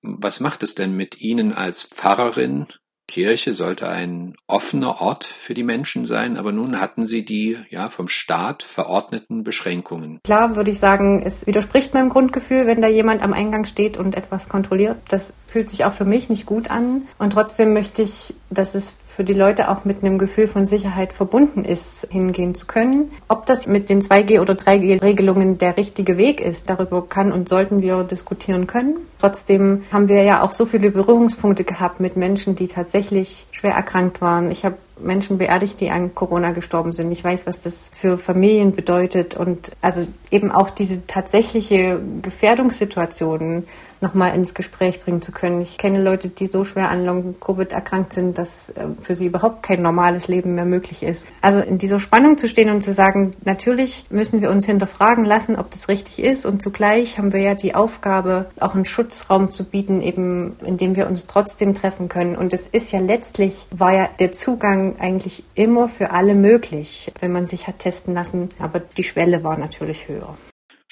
Was 0.02 0.40
macht 0.40 0.64
es 0.64 0.76
denn 0.76 0.96
mit 0.96 1.22
Ihnen 1.22 1.54
als 1.54 1.84
Pfarrerin? 1.84 2.68
Kirche 3.10 3.54
sollte 3.54 3.90
ein 3.90 4.36
offener 4.46 5.02
Ort 5.02 5.24
für 5.24 5.56
die 5.56 5.64
Menschen 5.64 6.06
sein, 6.06 6.38
aber 6.38 6.52
nun 6.52 6.80
hatten 6.80 7.08
Sie 7.08 7.26
die 7.26 7.58
ja 7.72 7.90
vom 7.90 8.08
Staat 8.08 8.62
verordneten 8.62 9.44
Beschränkungen. 9.44 10.20
Klar 10.24 10.56
würde 10.56 10.70
ich 10.70 10.78
sagen, 10.78 11.24
es 11.26 11.48
widerspricht 11.48 11.96
meinem 11.96 12.10
Grundgefühl, 12.10 12.68
wenn 12.68 12.82
da 12.82 12.88
jemand 12.88 13.24
am 13.24 13.34
Eingang 13.34 13.66
steht 13.66 13.98
und 13.98 14.16
etwas 14.16 14.48
kontrolliert. 14.48 14.98
Das 15.10 15.34
fühlt 15.48 15.72
sich 15.72 15.86
auch 15.86 15.94
für 15.94 16.06
mich 16.06 16.30
nicht 16.30 16.46
gut 16.46 16.70
an 16.70 17.08
und 17.18 17.34
trotzdem 17.34 17.74
möchte 17.74 18.04
ich, 18.04 18.36
dass 18.52 18.76
es 18.76 18.94
für 19.20 19.26
die 19.26 19.34
Leute 19.34 19.68
auch 19.68 19.84
mit 19.84 20.02
einem 20.02 20.18
Gefühl 20.18 20.48
von 20.48 20.66
Sicherheit 20.66 21.12
verbunden 21.12 21.66
ist, 21.66 22.08
hingehen 22.10 22.56
zu 22.56 22.68
können. 22.68 23.12
Ob 23.28 23.46
das 23.48 23.68
mit 23.68 23.90
den 23.90 24.00
2G- 24.00 24.40
oder 24.40 24.54
3G-Regelungen 24.54 25.58
der 25.58 25.76
richtige 25.76 26.16
Weg 26.16 26.40
ist, 26.40 26.70
darüber 26.70 27.06
kann 27.06 27.34
und 27.34 27.50
sollten 27.50 27.82
wir 27.82 28.06
diskutieren 28.06 28.66
können. 28.66 28.96
Trotzdem 29.20 29.84
haben 29.92 30.08
wir 30.08 30.24
ja 30.24 30.42
auch 30.42 30.54
so 30.54 30.66
viele 30.66 30.90
Berührungspunkte 30.90 31.66
gehabt 31.66 32.00
mit 32.00 32.16
Menschen, 32.16 32.56
die 32.56 32.68
tatsächlich 32.68 33.46
schwer 33.52 33.74
erkrankt 33.74 34.22
waren. 34.22 34.50
Ich 34.50 34.64
habe 34.64 34.78
Menschen 35.02 35.38
beerdigt, 35.38 35.80
die 35.80 35.90
an 35.90 36.16
Corona 36.16 36.52
gestorben 36.52 36.92
sind. 36.92 37.12
Ich 37.12 37.24
weiß, 37.24 37.48
was 37.48 37.62
das 37.62 37.90
für 37.94 38.18
Familien 38.18 38.74
bedeutet 38.74 39.36
und 39.36 39.72
also 39.82 40.08
eben 40.32 40.52
auch 40.52 40.70
diese 40.70 41.06
tatsächliche 41.08 42.00
Gefährdungssituation 42.22 43.66
nochmal 44.02 44.34
ins 44.36 44.54
Gespräch 44.54 45.02
bringen 45.02 45.22
zu 45.22 45.32
können. 45.32 45.62
Ich 45.62 45.78
kenne 45.78 46.02
Leute, 46.02 46.30
die 46.30 46.48
so 46.48 46.64
schwer 46.64 46.90
an 46.90 47.06
Long-Covid 47.06 47.72
erkrankt 47.74 48.14
sind, 48.14 48.38
dass 48.38 48.70
äh, 48.70 48.88
für 49.00 49.16
sie 49.16 49.26
überhaupt 49.26 49.64
kein 49.64 49.82
normales 49.82 50.28
Leben 50.28 50.56
mehr 50.56 50.66
möglich 50.66 51.04
ist. 51.04 51.28
Also 51.42 51.60
in 51.60 51.78
dieser 51.78 52.00
Spannung 52.00 52.38
zu 52.38 52.48
stehen 52.48 52.70
und 52.70 52.82
zu 52.82 52.94
sagen, 52.94 53.36
natürlich 53.44 54.06
müssen 54.10 54.42
wir 54.42 54.52
uns 54.52 54.66
hinterfragen 54.66 55.26
lassen, 55.26 55.58
ob 55.58 55.72
das 55.72 55.90
richtig 55.90 56.24
ist 56.24 56.46
und 56.46 56.62
zugleich 56.62 57.18
haben 57.18 57.34
wir 57.34 57.42
ja 57.42 57.56
die 57.56 57.76
Aufgabe, 57.76 58.50
auch 58.60 58.74
einen 58.74 58.86
Schutzraum 58.86 59.52
zu 59.52 59.70
bieten, 59.70 60.02
eben 60.02 60.56
in 60.64 60.78
dem 60.78 60.96
wir 60.96 61.08
uns 61.08 61.26
trotzdem 61.28 61.74
treffen 61.74 62.08
können. 62.08 62.36
Und 62.36 62.54
es 62.54 62.68
ist 62.68 62.92
ja 62.92 63.00
letztlich, 63.00 63.68
war 63.72 63.94
ja 63.94 64.10
der 64.20 64.32
Zugang 64.32 64.89
eigentlich 64.98 65.44
immer 65.56 65.90
für 65.90 66.12
alle 66.12 66.34
möglich, 66.34 67.12
wenn 67.20 67.32
man 67.32 67.48
sich 67.48 67.68
hat 67.68 67.80
testen 67.80 68.14
lassen. 68.14 68.50
Aber 68.60 68.80
die 68.80 69.04
Schwelle 69.04 69.44
war 69.44 69.58
natürlich 69.58 70.08
höher 70.08 70.38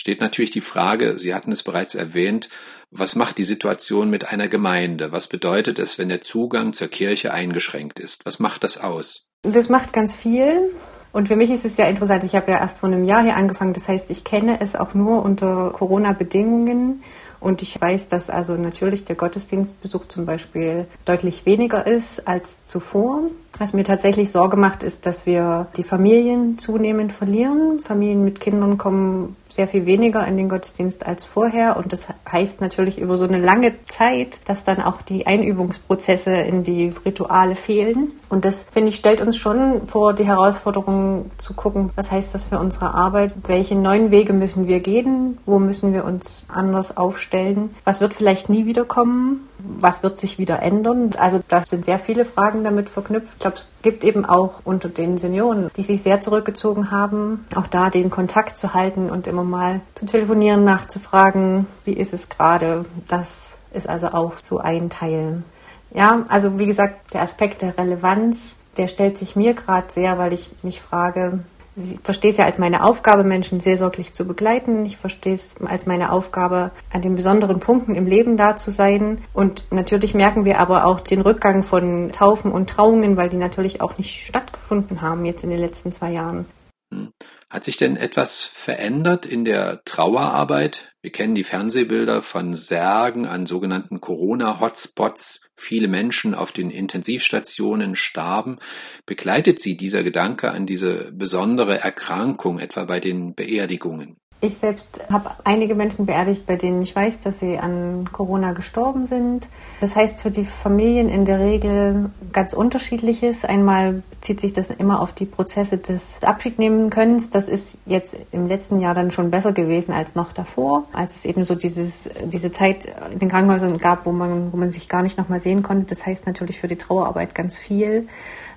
steht 0.07 0.21
natürlich 0.21 0.51
die 0.51 0.61
Frage, 0.61 1.19
Sie 1.19 1.35
hatten 1.35 1.51
es 1.51 1.63
bereits 1.63 1.93
erwähnt, 1.93 2.49
was 2.91 3.17
macht 3.17 3.37
die 3.37 3.43
Situation 3.43 4.09
mit 4.09 4.31
einer 4.31 4.47
Gemeinde? 4.47 5.11
Was 5.11 5.27
bedeutet 5.27 5.79
es, 5.79 5.97
wenn 5.99 6.07
der 6.07 6.21
Zugang 6.21 6.71
zur 6.71 6.87
Kirche 6.87 7.33
eingeschränkt 7.33 7.99
ist? 7.99 8.25
Was 8.25 8.39
macht 8.39 8.63
das 8.63 8.77
aus? 8.81 9.27
Das 9.41 9.67
macht 9.67 9.91
ganz 9.91 10.15
viel. 10.15 10.71
Und 11.11 11.27
für 11.27 11.35
mich 11.35 11.51
ist 11.51 11.65
es 11.65 11.75
sehr 11.75 11.89
interessant. 11.89 12.23
Ich 12.23 12.35
habe 12.35 12.51
ja 12.51 12.59
erst 12.59 12.79
vor 12.79 12.87
einem 12.87 13.03
Jahr 13.03 13.23
hier 13.23 13.35
angefangen. 13.35 13.73
Das 13.73 13.89
heißt, 13.89 14.09
ich 14.09 14.23
kenne 14.23 14.61
es 14.61 14.77
auch 14.77 14.93
nur 14.93 15.23
unter 15.23 15.71
Corona-Bedingungen. 15.71 17.03
Und 17.41 17.61
ich 17.61 17.79
weiß, 17.79 18.07
dass 18.07 18.29
also 18.29 18.53
natürlich 18.53 19.03
der 19.03 19.15
Gottesdienstbesuch 19.15 20.07
zum 20.07 20.25
Beispiel 20.25 20.87
deutlich 21.03 21.45
weniger 21.45 21.85
ist 21.85 22.27
als 22.27 22.63
zuvor. 22.63 23.23
Was 23.59 23.73
mir 23.73 23.83
tatsächlich 23.83 24.31
Sorge 24.31 24.55
macht, 24.55 24.83
ist, 24.83 25.05
dass 25.05 25.25
wir 25.25 25.67
die 25.77 25.83
Familien 25.83 26.57
zunehmend 26.57 27.11
verlieren. 27.11 27.79
Familien 27.79 28.23
mit 28.23 28.39
Kindern 28.39 28.77
kommen 28.77 29.35
sehr 29.49 29.67
viel 29.67 29.85
weniger 29.85 30.27
in 30.27 30.37
den 30.37 30.49
Gottesdienst 30.49 31.05
als 31.05 31.25
vorher. 31.25 31.77
Und 31.77 31.91
das 31.91 32.07
heißt 32.31 32.61
natürlich 32.61 32.99
über 32.99 33.17
so 33.17 33.25
eine 33.25 33.39
lange 33.39 33.73
Zeit, 33.85 34.39
dass 34.45 34.63
dann 34.63 34.81
auch 34.81 35.01
die 35.01 35.25
Einübungsprozesse 35.25 36.31
in 36.31 36.63
die 36.63 36.93
Rituale 37.05 37.55
fehlen. 37.55 38.11
Und 38.29 38.45
das, 38.45 38.63
finde 38.63 38.89
ich, 38.89 38.95
stellt 38.95 39.21
uns 39.21 39.37
schon 39.37 39.87
vor 39.87 40.13
die 40.13 40.25
Herausforderung 40.25 41.31
zu 41.37 41.53
gucken, 41.53 41.91
was 41.95 42.11
heißt 42.11 42.33
das 42.33 42.43
für 42.43 42.59
unsere 42.59 42.93
Arbeit? 42.93 43.33
Welche 43.47 43.75
neuen 43.75 44.11
Wege 44.11 44.33
müssen 44.33 44.67
wir 44.67 44.79
gehen? 44.79 45.37
Wo 45.45 45.59
müssen 45.59 45.93
wir 45.93 46.05
uns 46.05 46.43
anders 46.47 46.95
aufstellen? 46.95 47.69
Was 47.85 48.01
wird 48.01 48.13
vielleicht 48.13 48.49
nie 48.49 48.65
wiederkommen? 48.65 49.47
Was 49.59 50.03
wird 50.03 50.19
sich 50.19 50.37
wieder 50.37 50.61
ändern? 50.61 51.11
Also 51.17 51.39
da 51.47 51.65
sind 51.65 51.85
sehr 51.85 51.99
viele 51.99 52.25
Fragen 52.25 52.63
damit 52.63 52.89
verknüpft. 52.89 53.33
Ich 53.33 53.39
glaube, 53.39 53.57
es 53.57 53.67
gibt 53.81 54.03
eben 54.03 54.25
auch 54.25 54.61
unter 54.63 54.89
den 54.89 55.17
Senioren, 55.17 55.69
die 55.75 55.83
sich 55.83 56.01
sehr 56.01 56.19
zurückgezogen 56.19 56.91
haben, 56.91 57.45
auch 57.55 57.67
da 57.67 57.89
den 57.89 58.09
Kontakt 58.09 58.57
zu 58.57 58.73
halten 58.73 59.09
und 59.09 59.27
immer 59.27 59.43
mal 59.43 59.81
zu 59.95 60.05
telefonieren, 60.05 60.63
nachzufragen, 60.63 61.67
wie 61.85 61.93
ist 61.93 62.13
es 62.13 62.29
gerade. 62.29 62.85
Das 63.07 63.57
ist 63.73 63.89
also 63.89 64.07
auch 64.07 64.33
so 64.41 64.59
ein 64.59 64.89
Teil. 64.89 65.43
Ja, 65.91 66.25
also 66.27 66.59
wie 66.59 66.67
gesagt, 66.67 67.13
der 67.13 67.21
Aspekt 67.21 67.61
der 67.61 67.77
Relevanz, 67.77 68.55
der 68.77 68.87
stellt 68.87 69.17
sich 69.17 69.35
mir 69.35 69.53
gerade 69.53 69.91
sehr, 69.91 70.17
weil 70.17 70.33
ich 70.33 70.51
mich 70.61 70.81
frage, 70.81 71.39
ich 71.77 71.99
verstehe 72.01 72.31
es 72.31 72.37
ja 72.37 72.45
als 72.45 72.57
meine 72.57 72.83
Aufgabe, 72.83 73.23
Menschen 73.23 73.59
seelsorglich 73.59 74.11
zu 74.11 74.25
begleiten. 74.25 74.85
Ich 74.85 74.97
verstehe 74.97 75.33
es 75.33 75.55
als 75.63 75.85
meine 75.85 76.11
Aufgabe, 76.11 76.71
an 76.91 77.01
den 77.01 77.15
besonderen 77.15 77.59
Punkten 77.59 77.93
im 77.93 78.07
Leben 78.07 78.35
da 78.35 78.55
zu 78.55 78.71
sein. 78.71 79.19
Und 79.33 79.63
natürlich 79.69 80.15
merken 80.15 80.43
wir 80.43 80.59
aber 80.59 80.85
auch 80.85 80.99
den 80.99 81.21
Rückgang 81.21 81.63
von 81.63 82.11
Taufen 82.11 82.51
und 82.51 82.69
Trauungen, 82.69 83.15
weil 83.15 83.29
die 83.29 83.37
natürlich 83.37 83.81
auch 83.81 83.97
nicht 83.97 84.25
stattgefunden 84.25 85.01
haben 85.01 85.23
jetzt 85.25 85.43
in 85.43 85.51
den 85.51 85.59
letzten 85.59 85.91
zwei 85.91 86.11
Jahren. 86.11 86.45
Hm. 86.93 87.11
Hat 87.49 87.63
sich 87.63 87.77
denn 87.77 87.95
etwas 87.95 88.43
verändert 88.43 89.25
in 89.25 89.45
der 89.45 89.83
Trauerarbeit? 89.85 90.93
Wir 91.01 91.11
kennen 91.11 91.35
die 91.35 91.43
Fernsehbilder 91.43 92.21
von 92.21 92.53
Särgen 92.53 93.25
an 93.25 93.45
sogenannten 93.45 94.01
Corona-Hotspots. 94.01 95.49
Viele 95.55 95.87
Menschen 95.87 96.33
auf 96.33 96.51
den 96.51 96.71
Intensivstationen 96.71 97.95
starben. 97.95 98.57
Begleitet 99.05 99.59
Sie 99.59 99.77
dieser 99.77 100.03
Gedanke 100.03 100.51
an 100.51 100.65
diese 100.65 101.11
besondere 101.13 101.79
Erkrankung 101.79 102.59
etwa 102.59 102.85
bei 102.85 102.99
den 102.99 103.35
Beerdigungen? 103.35 104.17
Ich 104.39 104.59
selbst 104.59 104.99
habe 105.11 105.31
einige 105.45 105.73
Menschen 105.73 106.05
beerdigt, 106.05 106.45
bei 106.45 106.57
denen 106.57 106.83
ich 106.83 106.95
weiß, 106.95 107.21
dass 107.21 107.39
sie 107.39 107.57
an 107.57 108.07
Corona 108.11 108.51
gestorben 108.51 109.07
sind. 109.07 109.47
Das 109.81 109.95
heißt 109.95 110.21
für 110.21 110.29
die 110.29 110.45
Familien 110.45 111.09
in 111.09 111.25
der 111.25 111.39
Regel 111.39 112.11
ganz 112.33 112.53
unterschiedliches. 112.53 113.45
Einmal 113.45 114.03
bezieht 114.11 114.39
sich 114.39 114.53
das 114.53 114.69
immer 114.69 115.01
auf 115.01 115.11
die 115.11 115.25
Prozesse 115.25 115.79
des 115.79 116.19
Abschiednehmenkönnens. 116.21 117.31
Das 117.31 117.47
ist 117.47 117.79
jetzt 117.87 118.15
im 118.31 118.47
letzten 118.47 118.79
Jahr 118.79 118.93
dann 118.93 119.09
schon 119.09 119.31
besser 119.31 119.53
gewesen 119.53 119.91
als 119.91 120.13
noch 120.13 120.31
davor, 120.31 120.83
als 120.93 121.15
es 121.15 121.25
eben 121.25 121.43
so 121.43 121.55
dieses, 121.55 122.07
diese 122.25 122.51
Zeit 122.51 122.93
in 123.11 123.17
den 123.17 123.29
Krankenhäusern 123.29 123.79
gab, 123.79 124.05
wo 124.05 124.11
man, 124.11 124.53
wo 124.53 124.57
man 124.57 124.69
sich 124.69 124.87
gar 124.87 125.01
nicht 125.01 125.17
nochmal 125.17 125.39
sehen 125.39 125.63
konnte. 125.63 125.87
Das 125.87 126.05
heißt 126.05 126.27
natürlich 126.27 126.59
für 126.59 126.67
die 126.67 126.75
Trauerarbeit 126.75 127.33
ganz 127.33 127.57
viel. 127.57 128.07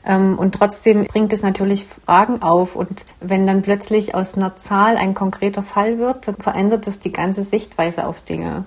Ähm, 0.04 0.38
und 0.38 0.54
trotzdem 0.54 1.04
bringt 1.04 1.32
es 1.32 1.42
natürlich 1.42 1.84
Fragen 1.84 2.42
auf. 2.42 2.76
Und 2.76 3.04
wenn 3.20 3.46
dann 3.46 3.62
plötzlich 3.62 4.14
aus 4.14 4.36
einer 4.36 4.56
Zahl 4.56 4.96
ein 4.96 5.14
konkreter 5.14 5.62
Fall 5.62 5.98
wird, 5.98 6.28
dann 6.28 6.36
verändert 6.36 6.86
das 6.86 6.98
die 6.98 7.12
ganze 7.12 7.42
Sichtweise 7.42 8.06
auf 8.06 8.20
Dinge. 8.22 8.64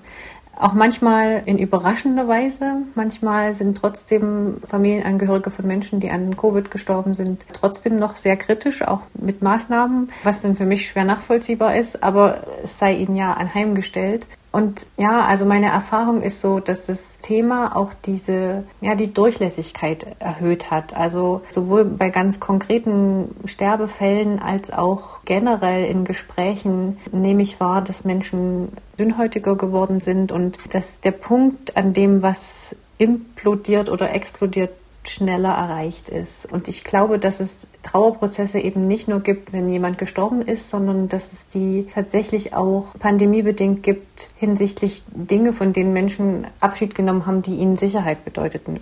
Auch 0.56 0.72
manchmal 0.72 1.42
in 1.46 1.58
überraschender 1.58 2.28
Weise. 2.28 2.76
Manchmal 2.94 3.54
sind 3.56 3.76
trotzdem 3.76 4.58
Familienangehörige 4.68 5.50
von 5.50 5.66
Menschen, 5.66 5.98
die 5.98 6.10
an 6.10 6.36
Covid 6.36 6.70
gestorben 6.70 7.14
sind, 7.14 7.44
trotzdem 7.52 7.96
noch 7.96 8.16
sehr 8.16 8.36
kritisch, 8.36 8.82
auch 8.82 9.00
mit 9.14 9.42
Maßnahmen, 9.42 10.12
was 10.22 10.42
dann 10.42 10.54
für 10.54 10.64
mich 10.64 10.88
schwer 10.88 11.04
nachvollziehbar 11.04 11.76
ist, 11.76 12.04
aber 12.04 12.44
es 12.62 12.78
sei 12.78 12.94
ihnen 12.94 13.16
ja 13.16 13.32
anheimgestellt. 13.32 14.28
Und 14.54 14.86
ja, 14.96 15.24
also 15.24 15.46
meine 15.46 15.66
Erfahrung 15.66 16.22
ist 16.22 16.40
so, 16.40 16.60
dass 16.60 16.86
das 16.86 17.18
Thema 17.18 17.74
auch 17.74 17.90
diese, 17.92 18.62
ja, 18.80 18.94
die 18.94 19.12
Durchlässigkeit 19.12 20.06
erhöht 20.20 20.70
hat. 20.70 20.94
Also 20.94 21.42
sowohl 21.50 21.84
bei 21.84 22.08
ganz 22.08 22.38
konkreten 22.38 23.34
Sterbefällen 23.46 24.38
als 24.38 24.72
auch 24.72 25.24
generell 25.24 25.86
in 25.86 26.04
Gesprächen 26.04 26.98
nehme 27.10 27.42
ich 27.42 27.58
wahr, 27.58 27.82
dass 27.82 28.04
Menschen 28.04 28.68
dünnhäutiger 28.96 29.56
geworden 29.56 29.98
sind 29.98 30.30
und 30.30 30.60
dass 30.72 31.00
der 31.00 31.10
Punkt, 31.10 31.76
an 31.76 31.92
dem 31.92 32.22
was 32.22 32.76
implodiert 32.96 33.88
oder 33.88 34.12
explodiert, 34.12 34.70
schneller 35.08 35.50
erreicht 35.50 36.08
ist. 36.08 36.50
Und 36.50 36.68
ich 36.68 36.84
glaube, 36.84 37.18
dass 37.18 37.40
es 37.40 37.66
Trauerprozesse 37.82 38.58
eben 38.58 38.86
nicht 38.86 39.08
nur 39.08 39.20
gibt, 39.20 39.52
wenn 39.52 39.68
jemand 39.68 39.98
gestorben 39.98 40.42
ist, 40.42 40.70
sondern 40.70 41.08
dass 41.08 41.32
es 41.32 41.48
die 41.48 41.88
tatsächlich 41.94 42.54
auch 42.54 42.94
pandemiebedingt 42.98 43.82
gibt 43.82 44.30
hinsichtlich 44.36 45.02
Dinge, 45.08 45.52
von 45.52 45.72
denen 45.72 45.92
Menschen 45.92 46.46
Abschied 46.60 46.94
genommen 46.94 47.26
haben, 47.26 47.42
die 47.42 47.56
ihnen 47.56 47.76
Sicherheit 47.76 48.24
bedeuteten. 48.24 48.74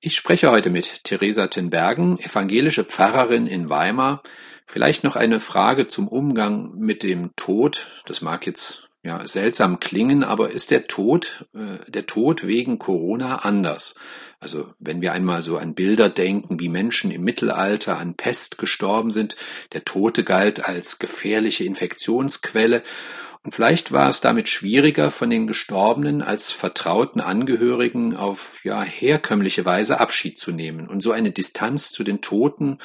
Ich 0.00 0.14
spreche 0.14 0.50
heute 0.50 0.70
mit 0.70 1.04
Theresa 1.04 1.48
Tenbergen, 1.48 2.18
evangelische 2.20 2.84
Pfarrerin 2.84 3.46
in 3.46 3.70
Weimar. 3.70 4.22
Vielleicht 4.66 5.04
noch 5.04 5.16
eine 5.16 5.40
Frage 5.40 5.88
zum 5.88 6.06
Umgang 6.06 6.72
mit 6.76 7.02
dem 7.02 7.30
Tod. 7.36 7.88
Das 8.06 8.20
mag 8.20 8.46
jetzt 8.46 8.88
ja 9.02 9.26
seltsam 9.26 9.80
klingen, 9.80 10.22
aber 10.22 10.50
ist 10.50 10.70
der 10.70 10.86
Tod, 10.86 11.46
äh, 11.54 11.90
der 11.90 12.06
Tod 12.06 12.46
wegen 12.46 12.78
Corona 12.78 13.36
anders? 13.36 13.94
Also 14.38 14.74
wenn 14.78 15.00
wir 15.00 15.12
einmal 15.12 15.40
so 15.40 15.56
an 15.56 15.74
Bilder 15.74 16.08
denken, 16.08 16.60
wie 16.60 16.68
Menschen 16.68 17.10
im 17.10 17.24
Mittelalter 17.24 17.96
an 17.98 18.14
Pest 18.14 18.58
gestorben 18.58 19.10
sind, 19.10 19.36
der 19.72 19.84
Tote 19.84 20.24
galt 20.24 20.64
als 20.64 20.98
gefährliche 20.98 21.64
Infektionsquelle 21.64 22.82
vielleicht 23.50 23.92
war 23.92 24.08
es 24.08 24.20
damit 24.20 24.48
schwieriger, 24.48 25.10
von 25.10 25.30
den 25.30 25.46
Gestorbenen 25.46 26.22
als 26.22 26.52
vertrauten 26.52 27.20
Angehörigen 27.20 28.16
auf 28.16 28.64
ja 28.64 28.82
herkömmliche 28.82 29.64
Weise 29.64 30.00
Abschied 30.00 30.38
zu 30.38 30.52
nehmen. 30.52 30.88
Und 30.88 31.02
so 31.02 31.12
eine 31.12 31.30
Distanz 31.30 31.92
zu 31.92 32.04
den 32.04 32.20
Toten, 32.20 32.78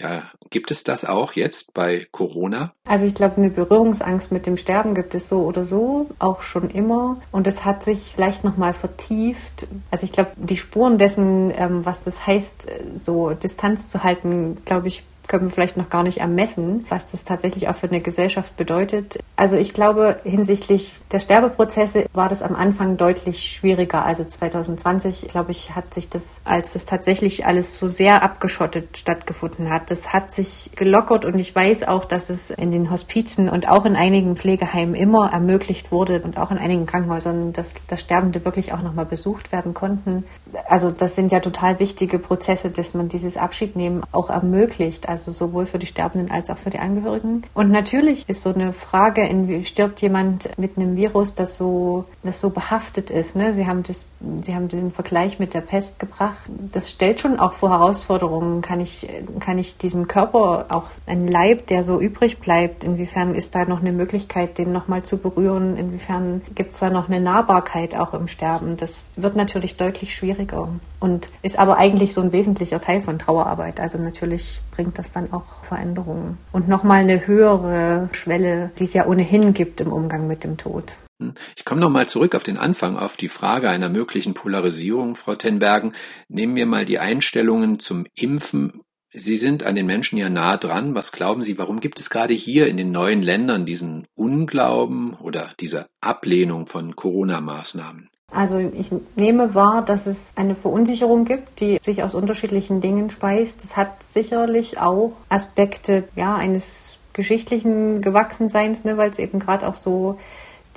ja, 0.00 0.24
gibt 0.50 0.72
es 0.72 0.82
das 0.82 1.04
auch 1.04 1.34
jetzt 1.34 1.72
bei 1.72 2.06
Corona? 2.10 2.72
Also 2.86 3.04
ich 3.04 3.14
glaube, 3.14 3.36
eine 3.36 3.50
Berührungsangst 3.50 4.32
mit 4.32 4.44
dem 4.46 4.56
Sterben 4.56 4.94
gibt 4.94 5.14
es 5.14 5.28
so 5.28 5.42
oder 5.42 5.64
so, 5.64 6.10
auch 6.18 6.42
schon 6.42 6.68
immer. 6.70 7.22
Und 7.30 7.46
es 7.46 7.64
hat 7.64 7.84
sich 7.84 8.12
vielleicht 8.14 8.42
nochmal 8.42 8.74
vertieft. 8.74 9.68
Also 9.92 10.04
ich 10.04 10.12
glaube, 10.12 10.32
die 10.36 10.56
Spuren 10.56 10.98
dessen, 10.98 11.52
ähm, 11.56 11.84
was 11.84 12.04
das 12.04 12.26
heißt, 12.26 12.66
so 12.98 13.30
Distanz 13.30 13.88
zu 13.88 14.02
halten, 14.02 14.58
glaube 14.64 14.88
ich, 14.88 15.04
können 15.28 15.44
wir 15.44 15.50
vielleicht 15.50 15.76
noch 15.76 15.90
gar 15.90 16.02
nicht 16.02 16.18
ermessen, 16.18 16.86
was 16.88 17.10
das 17.10 17.24
tatsächlich 17.24 17.68
auch 17.68 17.74
für 17.74 17.88
eine 17.88 18.00
Gesellschaft 18.00 18.56
bedeutet. 18.56 19.18
Also 19.36 19.56
ich 19.56 19.74
glaube, 19.74 20.16
hinsichtlich 20.24 20.92
der 21.10 21.18
Sterbeprozesse 21.18 22.06
war 22.12 22.28
das 22.28 22.42
am 22.42 22.54
Anfang 22.54 22.96
deutlich 22.96 23.52
schwieriger. 23.52 24.04
Also 24.04 24.24
2020, 24.24 25.28
glaube 25.28 25.50
ich, 25.50 25.74
hat 25.74 25.94
sich 25.94 26.08
das, 26.08 26.40
als 26.44 26.74
das 26.74 26.84
tatsächlich 26.84 27.46
alles 27.46 27.78
so 27.78 27.88
sehr 27.88 28.22
abgeschottet 28.22 28.98
stattgefunden 28.98 29.70
hat, 29.70 29.90
das 29.90 30.12
hat 30.12 30.32
sich 30.32 30.70
gelockert 30.76 31.24
und 31.24 31.38
ich 31.38 31.54
weiß 31.54 31.84
auch, 31.88 32.04
dass 32.04 32.30
es 32.30 32.50
in 32.50 32.70
den 32.70 32.90
Hospizen 32.90 33.48
und 33.48 33.68
auch 33.68 33.84
in 33.84 33.96
einigen 33.96 34.36
Pflegeheimen 34.36 34.94
immer 34.94 35.32
ermöglicht 35.32 35.90
wurde 35.90 36.20
und 36.20 36.38
auch 36.38 36.50
in 36.50 36.58
einigen 36.58 36.86
Krankenhäusern, 36.86 37.52
dass, 37.52 37.74
dass 37.88 38.00
Sterbende 38.00 38.44
wirklich 38.44 38.72
auch 38.72 38.82
nochmal 38.82 39.06
besucht 39.06 39.52
werden 39.52 39.74
konnten. 39.74 40.24
Also 40.68 40.90
das 40.90 41.14
sind 41.14 41.32
ja 41.32 41.40
total 41.40 41.78
wichtige 41.80 42.18
Prozesse, 42.18 42.70
dass 42.70 42.94
man 42.94 43.08
dieses 43.08 43.36
Abschiednehmen 43.36 44.02
auch 44.12 44.30
ermöglicht 44.30 45.08
also 45.08 45.30
sowohl 45.30 45.66
für 45.66 45.78
die 45.78 45.86
Sterbenden 45.86 46.30
als 46.30 46.50
auch 46.50 46.58
für 46.58 46.70
die 46.70 46.78
Angehörigen. 46.78 47.42
Und 47.54 47.70
natürlich 47.70 48.28
ist 48.28 48.42
so 48.42 48.52
eine 48.52 48.72
Frage, 48.72 49.22
in, 49.26 49.64
stirbt 49.64 50.00
jemand 50.00 50.56
mit 50.58 50.76
einem 50.76 50.96
Virus, 50.96 51.34
das 51.34 51.56
so, 51.56 52.04
das 52.22 52.40
so 52.40 52.50
behaftet 52.50 53.10
ist. 53.10 53.36
Ne? 53.36 53.52
Sie, 53.52 53.66
haben 53.66 53.82
das, 53.82 54.06
Sie 54.42 54.54
haben 54.54 54.68
den 54.68 54.92
Vergleich 54.92 55.38
mit 55.38 55.54
der 55.54 55.60
Pest 55.60 55.98
gebracht. 55.98 56.50
Das 56.72 56.90
stellt 56.90 57.20
schon 57.20 57.38
auch 57.38 57.52
vor 57.52 57.70
Herausforderungen. 57.70 58.62
Kann 58.62 58.80
ich, 58.80 59.08
kann 59.40 59.58
ich 59.58 59.76
diesem 59.76 60.08
Körper 60.08 60.66
auch 60.68 60.84
einen 61.06 61.28
Leib, 61.28 61.66
der 61.66 61.82
so 61.82 62.00
übrig 62.00 62.38
bleibt, 62.38 62.84
inwiefern 62.84 63.34
ist 63.34 63.54
da 63.54 63.64
noch 63.64 63.80
eine 63.80 63.92
Möglichkeit, 63.92 64.58
den 64.58 64.72
nochmal 64.72 65.02
zu 65.02 65.18
berühren? 65.18 65.76
Inwiefern 65.76 66.42
gibt 66.54 66.72
es 66.72 66.78
da 66.78 66.90
noch 66.90 67.08
eine 67.08 67.20
Nahbarkeit 67.20 67.94
auch 67.94 68.14
im 68.14 68.28
Sterben? 68.28 68.76
Das 68.76 69.08
wird 69.16 69.36
natürlich 69.36 69.76
deutlich 69.76 70.14
schwieriger 70.14 70.43
und 70.52 71.28
ist 71.42 71.58
aber 71.58 71.78
eigentlich 71.78 72.14
so 72.14 72.20
ein 72.20 72.32
wesentlicher 72.32 72.80
Teil 72.80 73.00
von 73.00 73.18
Trauerarbeit. 73.18 73.80
Also 73.80 73.98
natürlich 73.98 74.60
bringt 74.70 74.98
das 74.98 75.10
dann 75.10 75.32
auch 75.32 75.64
Veränderungen 75.64 76.38
und 76.52 76.68
nochmal 76.68 77.00
eine 77.00 77.26
höhere 77.26 78.08
Schwelle, 78.12 78.70
die 78.78 78.84
es 78.84 78.92
ja 78.92 79.06
ohnehin 79.06 79.54
gibt 79.54 79.80
im 79.80 79.92
Umgang 79.92 80.26
mit 80.26 80.44
dem 80.44 80.56
Tod. 80.56 80.96
Hm. 81.20 81.34
Ich 81.56 81.64
komme 81.64 81.80
nochmal 81.80 82.06
zurück 82.06 82.34
auf 82.34 82.42
den 82.42 82.58
Anfang, 82.58 82.96
auf 82.96 83.16
die 83.16 83.28
Frage 83.28 83.70
einer 83.70 83.88
möglichen 83.88 84.34
Polarisierung, 84.34 85.14
Frau 85.16 85.34
Tenbergen. 85.34 85.94
Nehmen 86.28 86.56
wir 86.56 86.66
mal 86.66 86.84
die 86.84 86.98
Einstellungen 86.98 87.78
zum 87.78 88.06
Impfen 88.14 88.84
Sie 89.16 89.36
sind 89.36 89.62
an 89.62 89.76
den 89.76 89.86
Menschen 89.86 90.18
ja 90.18 90.28
nah 90.28 90.56
dran. 90.56 90.96
Was 90.96 91.12
glauben 91.12 91.44
Sie, 91.44 91.56
warum 91.56 91.78
gibt 91.78 92.00
es 92.00 92.10
gerade 92.10 92.34
hier 92.34 92.66
in 92.66 92.76
den 92.76 92.90
neuen 92.90 93.22
Ländern 93.22 93.64
diesen 93.64 94.08
Unglauben 94.16 95.14
oder 95.14 95.52
diese 95.60 95.86
Ablehnung 96.00 96.66
von 96.66 96.96
Corona-Maßnahmen? 96.96 98.10
Also 98.34 98.58
ich 98.58 98.90
nehme 99.14 99.54
wahr, 99.54 99.84
dass 99.84 100.06
es 100.06 100.32
eine 100.34 100.56
Verunsicherung 100.56 101.24
gibt, 101.24 101.60
die 101.60 101.78
sich 101.80 102.02
aus 102.02 102.14
unterschiedlichen 102.14 102.80
Dingen 102.80 103.10
speist. 103.10 103.62
Es 103.62 103.76
hat 103.76 104.02
sicherlich 104.02 104.80
auch 104.80 105.12
Aspekte 105.28 106.04
ja, 106.16 106.34
eines 106.34 106.98
geschichtlichen 107.12 108.02
Gewachsenseins, 108.02 108.84
ne, 108.84 108.96
weil 108.96 109.10
es 109.10 109.20
eben 109.20 109.38
gerade 109.38 109.68
auch 109.68 109.76
so 109.76 110.18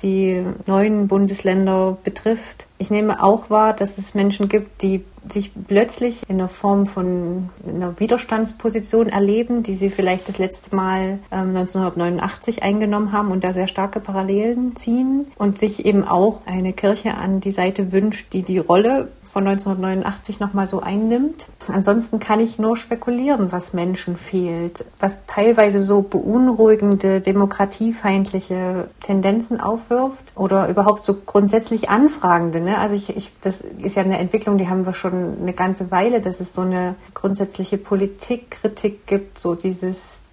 die 0.03 0.45
neuen 0.67 1.07
Bundesländer 1.07 1.97
betrifft. 2.03 2.66
Ich 2.79 2.91
nehme 2.91 3.23
auch 3.23 3.49
wahr, 3.49 3.73
dass 3.73 3.97
es 3.97 4.13
Menschen 4.13 4.49
gibt, 4.49 4.81
die 4.81 5.03
sich 5.31 5.51
plötzlich 5.67 6.21
in 6.27 6.39
einer 6.39 6.49
Form 6.49 6.85
von 6.85 7.49
einer 7.67 7.99
Widerstandsposition 7.99 9.09
erleben, 9.09 9.63
die 9.63 9.75
sie 9.75 9.89
vielleicht 9.89 10.27
das 10.27 10.37
letzte 10.37 10.75
Mal 10.75 11.19
ähm, 11.31 11.55
1989 11.55 12.63
eingenommen 12.63 13.11
haben 13.11 13.31
und 13.31 13.43
da 13.43 13.53
sehr 13.53 13.67
starke 13.67 13.99
Parallelen 13.99 14.75
ziehen 14.75 15.27
und 15.37 15.57
sich 15.57 15.85
eben 15.85 16.07
auch 16.07 16.41
eine 16.45 16.73
Kirche 16.73 17.15
an 17.15 17.39
die 17.39 17.51
Seite 17.51 17.91
wünscht, 17.91 18.33
die 18.33 18.43
die 18.43 18.59
Rolle 18.59 19.09
von 19.25 19.45
1989 19.45 20.39
nochmal 20.39 20.67
so 20.67 20.79
einnimmt. 20.79 21.47
Ansonsten 21.67 22.19
kann 22.19 22.39
ich 22.39 22.59
nur 22.59 22.77
spekulieren, 22.77 23.51
was 23.51 23.73
Menschen 23.73 24.15
fehlt, 24.15 24.85
was 24.99 25.25
teilweise 25.25 25.79
so 25.79 26.01
beunruhigende, 26.01 27.21
demokratiefeindliche 27.21 28.87
Tendenzen 29.01 29.59
aufwirft 29.59 30.31
oder 30.35 30.69
überhaupt 30.69 31.03
so 31.03 31.15
grundsätzlich 31.25 31.89
anfragende. 31.89 32.61
Ne? 32.67 32.77
Also 32.77 32.95
ich, 32.95 33.15
ich, 33.15 33.31
das 33.39 33.61
ist 33.61 33.95
ja 33.95 34.03
eine 34.03 34.17
Entwicklung, 34.17 34.57
die 34.57 34.67
haben 34.67 34.85
wir 34.85 34.93
schon 34.93 35.37
eine 35.39 35.53
ganze 35.53 35.89
Weile, 35.89 36.19
dass 36.19 36.41
es 36.41 36.53
so 36.53 36.63
eine 36.63 36.95
grundsätzliche 37.13 37.77
Politikkritik 37.77 39.07
gibt, 39.07 39.39
so 39.39 39.55
dieses 39.55 40.23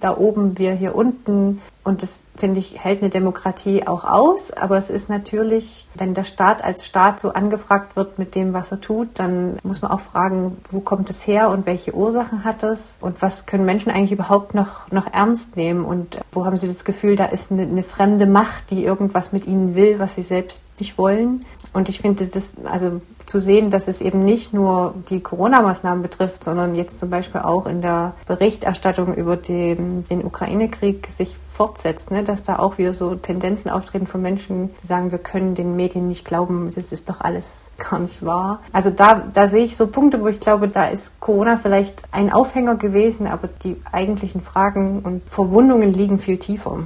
da 0.00 0.16
oben, 0.16 0.56
wir 0.56 0.72
hier 0.72 0.94
unten. 0.94 1.60
Und 1.84 2.02
das, 2.02 2.20
finde 2.36 2.60
ich, 2.60 2.82
hält 2.82 3.00
eine 3.00 3.10
Demokratie 3.10 3.86
auch 3.88 4.04
aus. 4.04 4.52
Aber 4.52 4.76
es 4.76 4.88
ist 4.88 5.08
natürlich, 5.08 5.88
wenn 5.94 6.14
der 6.14 6.22
Staat 6.22 6.62
als 6.62 6.86
Staat 6.86 7.18
so 7.18 7.32
angefragt 7.32 7.96
wird 7.96 8.20
mit 8.20 8.36
dem, 8.36 8.52
was 8.52 8.70
er 8.70 8.80
tut, 8.80 9.08
dann 9.14 9.58
muss 9.64 9.82
man 9.82 9.90
auch 9.90 10.00
fragen, 10.00 10.58
wo 10.70 10.78
kommt 10.78 11.10
es 11.10 11.26
her 11.26 11.50
und 11.50 11.66
welche 11.66 11.94
Ursachen 11.94 12.44
hat 12.44 12.62
es? 12.62 12.98
Und 13.00 13.20
was 13.20 13.46
können 13.46 13.64
Menschen 13.64 13.90
eigentlich 13.90 14.12
überhaupt 14.12 14.54
noch, 14.54 14.90
noch 14.92 15.12
ernst 15.12 15.56
nehmen? 15.56 15.84
Und 15.84 16.18
wo 16.30 16.46
haben 16.46 16.56
sie 16.56 16.68
das 16.68 16.84
Gefühl, 16.84 17.16
da 17.16 17.24
ist 17.24 17.50
eine, 17.50 17.62
eine 17.62 17.82
fremde 17.82 18.26
Macht, 18.26 18.70
die 18.70 18.84
irgendwas 18.84 19.32
mit 19.32 19.46
ihnen 19.48 19.74
will, 19.74 19.98
was 19.98 20.14
sie 20.14 20.22
selbst 20.22 20.62
nicht 20.78 20.98
wollen? 20.98 21.40
Und 21.72 21.88
ich 21.88 22.00
finde 22.00 22.24
das, 22.24 22.54
also 22.64 23.00
zu 23.26 23.40
sehen, 23.40 23.70
dass 23.70 23.88
es 23.88 24.00
eben 24.00 24.18
nicht 24.18 24.52
nur 24.52 24.94
die 25.10 25.20
Corona-Maßnahmen 25.20 26.02
betrifft, 26.02 26.44
sondern 26.44 26.74
jetzt 26.74 26.98
zum 26.98 27.10
Beispiel 27.10 27.40
auch 27.40 27.66
in 27.66 27.80
der 27.80 28.14
Berichterstattung 28.26 29.14
über 29.14 29.36
den, 29.36 30.04
den 30.04 30.24
Ukraine-Krieg 30.24 31.06
sich 31.06 31.36
fortsetzt, 31.52 32.10
ne? 32.10 32.22
dass 32.22 32.42
da 32.42 32.58
auch 32.58 32.78
wieder 32.78 32.92
so 32.92 33.14
Tendenzen 33.14 33.70
auftreten 33.70 34.06
von 34.06 34.22
Menschen, 34.22 34.70
die 34.82 34.86
sagen, 34.86 35.10
wir 35.10 35.18
können 35.18 35.54
den 35.54 35.76
Medien 35.76 36.08
nicht 36.08 36.24
glauben, 36.24 36.70
das 36.74 36.92
ist 36.92 37.08
doch 37.08 37.20
alles 37.20 37.70
gar 37.76 37.98
nicht 37.98 38.24
wahr. 38.24 38.60
Also 38.72 38.90
da, 38.90 39.22
da 39.32 39.46
sehe 39.46 39.64
ich 39.64 39.76
so 39.76 39.86
Punkte, 39.86 40.20
wo 40.20 40.28
ich 40.28 40.40
glaube, 40.40 40.68
da 40.68 40.86
ist 40.86 41.20
Corona 41.20 41.56
vielleicht 41.56 42.02
ein 42.10 42.32
Aufhänger 42.32 42.76
gewesen, 42.76 43.26
aber 43.26 43.48
die 43.62 43.76
eigentlichen 43.90 44.40
Fragen 44.40 45.00
und 45.00 45.22
Verwundungen 45.28 45.92
liegen 45.92 46.18
viel 46.18 46.38
tiefer. 46.38 46.78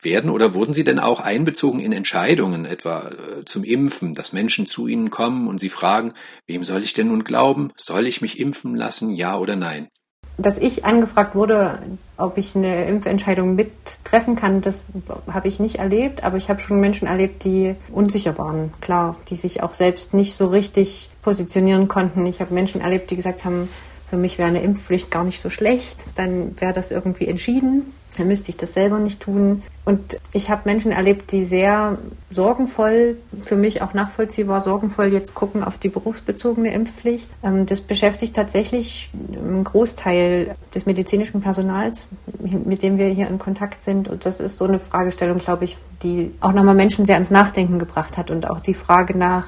Werden 0.00 0.30
oder 0.30 0.54
wurden 0.54 0.74
Sie 0.74 0.84
denn 0.84 1.00
auch 1.00 1.20
einbezogen 1.20 1.80
in 1.80 1.92
Entscheidungen, 1.92 2.64
etwa 2.64 3.08
äh, 3.08 3.44
zum 3.44 3.64
Impfen, 3.64 4.14
dass 4.14 4.32
Menschen 4.32 4.66
zu 4.66 4.86
Ihnen 4.86 5.10
kommen 5.10 5.48
und 5.48 5.58
Sie 5.58 5.70
fragen, 5.70 6.12
wem 6.46 6.62
soll 6.62 6.84
ich 6.84 6.92
denn 6.92 7.08
nun 7.08 7.24
glauben? 7.24 7.72
Soll 7.76 8.06
ich 8.06 8.20
mich 8.20 8.38
impfen 8.38 8.76
lassen, 8.76 9.10
ja 9.10 9.36
oder 9.36 9.56
nein? 9.56 9.88
Dass 10.40 10.56
ich 10.56 10.84
angefragt 10.84 11.34
wurde, 11.34 11.82
ob 12.16 12.38
ich 12.38 12.54
eine 12.54 12.86
Impfentscheidung 12.86 13.56
mittreffen 13.56 14.36
kann, 14.36 14.60
das 14.60 14.84
habe 15.28 15.48
ich 15.48 15.58
nicht 15.58 15.80
erlebt, 15.80 16.22
aber 16.22 16.36
ich 16.36 16.48
habe 16.48 16.60
schon 16.60 16.78
Menschen 16.78 17.08
erlebt, 17.08 17.42
die 17.42 17.74
unsicher 17.90 18.38
waren, 18.38 18.72
klar, 18.80 19.16
die 19.30 19.34
sich 19.34 19.64
auch 19.64 19.74
selbst 19.74 20.14
nicht 20.14 20.36
so 20.36 20.46
richtig 20.46 21.10
positionieren 21.22 21.88
konnten. 21.88 22.24
Ich 22.26 22.40
habe 22.40 22.54
Menschen 22.54 22.80
erlebt, 22.80 23.10
die 23.10 23.16
gesagt 23.16 23.44
haben, 23.44 23.68
für 24.08 24.16
mich 24.16 24.38
wäre 24.38 24.48
eine 24.48 24.62
Impfpflicht 24.62 25.10
gar 25.10 25.24
nicht 25.24 25.40
so 25.40 25.50
schlecht, 25.50 25.98
dann 26.16 26.60
wäre 26.60 26.72
das 26.72 26.90
irgendwie 26.90 27.28
entschieden 27.28 27.84
dann 28.18 28.28
müsste 28.28 28.50
ich 28.50 28.56
das 28.56 28.74
selber 28.74 28.98
nicht 28.98 29.20
tun. 29.20 29.62
Und 29.84 30.20
ich 30.32 30.50
habe 30.50 30.62
Menschen 30.64 30.92
erlebt, 30.92 31.32
die 31.32 31.44
sehr 31.44 31.98
sorgenvoll, 32.30 33.16
für 33.42 33.56
mich 33.56 33.80
auch 33.80 33.94
nachvollziehbar 33.94 34.60
sorgenvoll 34.60 35.12
jetzt 35.12 35.34
gucken 35.34 35.62
auf 35.62 35.78
die 35.78 35.88
berufsbezogene 35.88 36.72
Impfpflicht. 36.72 37.28
Ähm, 37.42 37.64
das 37.64 37.80
beschäftigt 37.80 38.34
tatsächlich 38.34 39.10
einen 39.32 39.64
Großteil 39.64 40.56
des 40.74 40.84
medizinischen 40.84 41.40
Personals, 41.40 42.06
mit 42.40 42.82
dem 42.82 42.98
wir 42.98 43.06
hier 43.06 43.28
in 43.28 43.38
Kontakt 43.38 43.82
sind. 43.82 44.08
Und 44.08 44.26
das 44.26 44.40
ist 44.40 44.58
so 44.58 44.64
eine 44.64 44.80
Fragestellung, 44.80 45.38
glaube 45.38 45.64
ich, 45.64 45.76
die 46.02 46.32
auch 46.40 46.52
nochmal 46.52 46.74
Menschen 46.74 47.06
sehr 47.06 47.14
ans 47.14 47.30
Nachdenken 47.30 47.78
gebracht 47.78 48.16
hat 48.16 48.30
und 48.30 48.50
auch 48.50 48.60
die 48.60 48.74
Frage 48.74 49.16
nach 49.16 49.46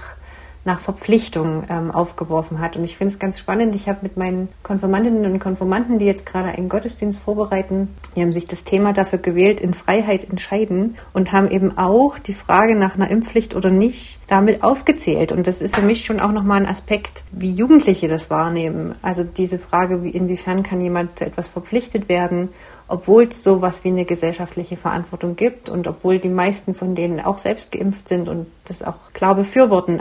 nach 0.64 0.80
Verpflichtung 0.80 1.64
ähm, 1.70 1.90
aufgeworfen 1.90 2.60
hat. 2.60 2.76
Und 2.76 2.84
ich 2.84 2.96
finde 2.96 3.14
es 3.14 3.18
ganz 3.18 3.38
spannend. 3.38 3.74
Ich 3.74 3.88
habe 3.88 4.00
mit 4.02 4.16
meinen 4.16 4.48
Konformantinnen 4.62 5.24
und 5.24 5.38
Konformanten, 5.38 5.98
die 5.98 6.04
jetzt 6.04 6.26
gerade 6.26 6.48
einen 6.48 6.68
Gottesdienst 6.68 7.18
vorbereiten, 7.18 7.88
die 8.14 8.20
haben 8.20 8.32
sich 8.32 8.46
das 8.46 8.64
Thema 8.64 8.92
dafür 8.92 9.18
gewählt, 9.18 9.60
in 9.60 9.72
Freiheit 9.72 10.28
entscheiden 10.28 10.96
und 11.14 11.32
haben 11.32 11.50
eben 11.50 11.78
auch 11.78 12.18
die 12.18 12.34
Frage 12.34 12.76
nach 12.76 12.94
einer 12.94 13.10
Impfpflicht 13.10 13.56
oder 13.56 13.70
nicht 13.70 14.20
damit 14.26 14.62
aufgezählt. 14.62 15.32
Und 15.32 15.46
das 15.46 15.62
ist 15.62 15.76
für 15.76 15.82
mich 15.82 16.04
schon 16.04 16.20
auch 16.20 16.32
nochmal 16.32 16.60
ein 16.60 16.68
Aspekt, 16.68 17.24
wie 17.32 17.52
Jugendliche 17.52 18.08
das 18.08 18.28
wahrnehmen. 18.28 18.94
Also 19.00 19.24
diese 19.24 19.58
Frage, 19.58 20.02
wie, 20.02 20.10
inwiefern 20.10 20.62
kann 20.62 20.82
jemand 20.82 21.18
zu 21.18 21.24
etwas 21.24 21.48
verpflichtet 21.48 22.08
werden, 22.10 22.50
obwohl 22.86 23.24
es 23.24 23.42
sowas 23.42 23.82
wie 23.84 23.88
eine 23.88 24.04
gesellschaftliche 24.04 24.76
Verantwortung 24.76 25.36
gibt 25.36 25.70
und 25.70 25.86
obwohl 25.86 26.18
die 26.18 26.28
meisten 26.28 26.74
von 26.74 26.94
denen 26.94 27.20
auch 27.20 27.38
selbst 27.38 27.72
geimpft 27.72 28.08
sind 28.08 28.28
und 28.28 28.46
das 28.66 28.82
auch 28.82 29.12
klar 29.14 29.34
befürworten. 29.34 30.00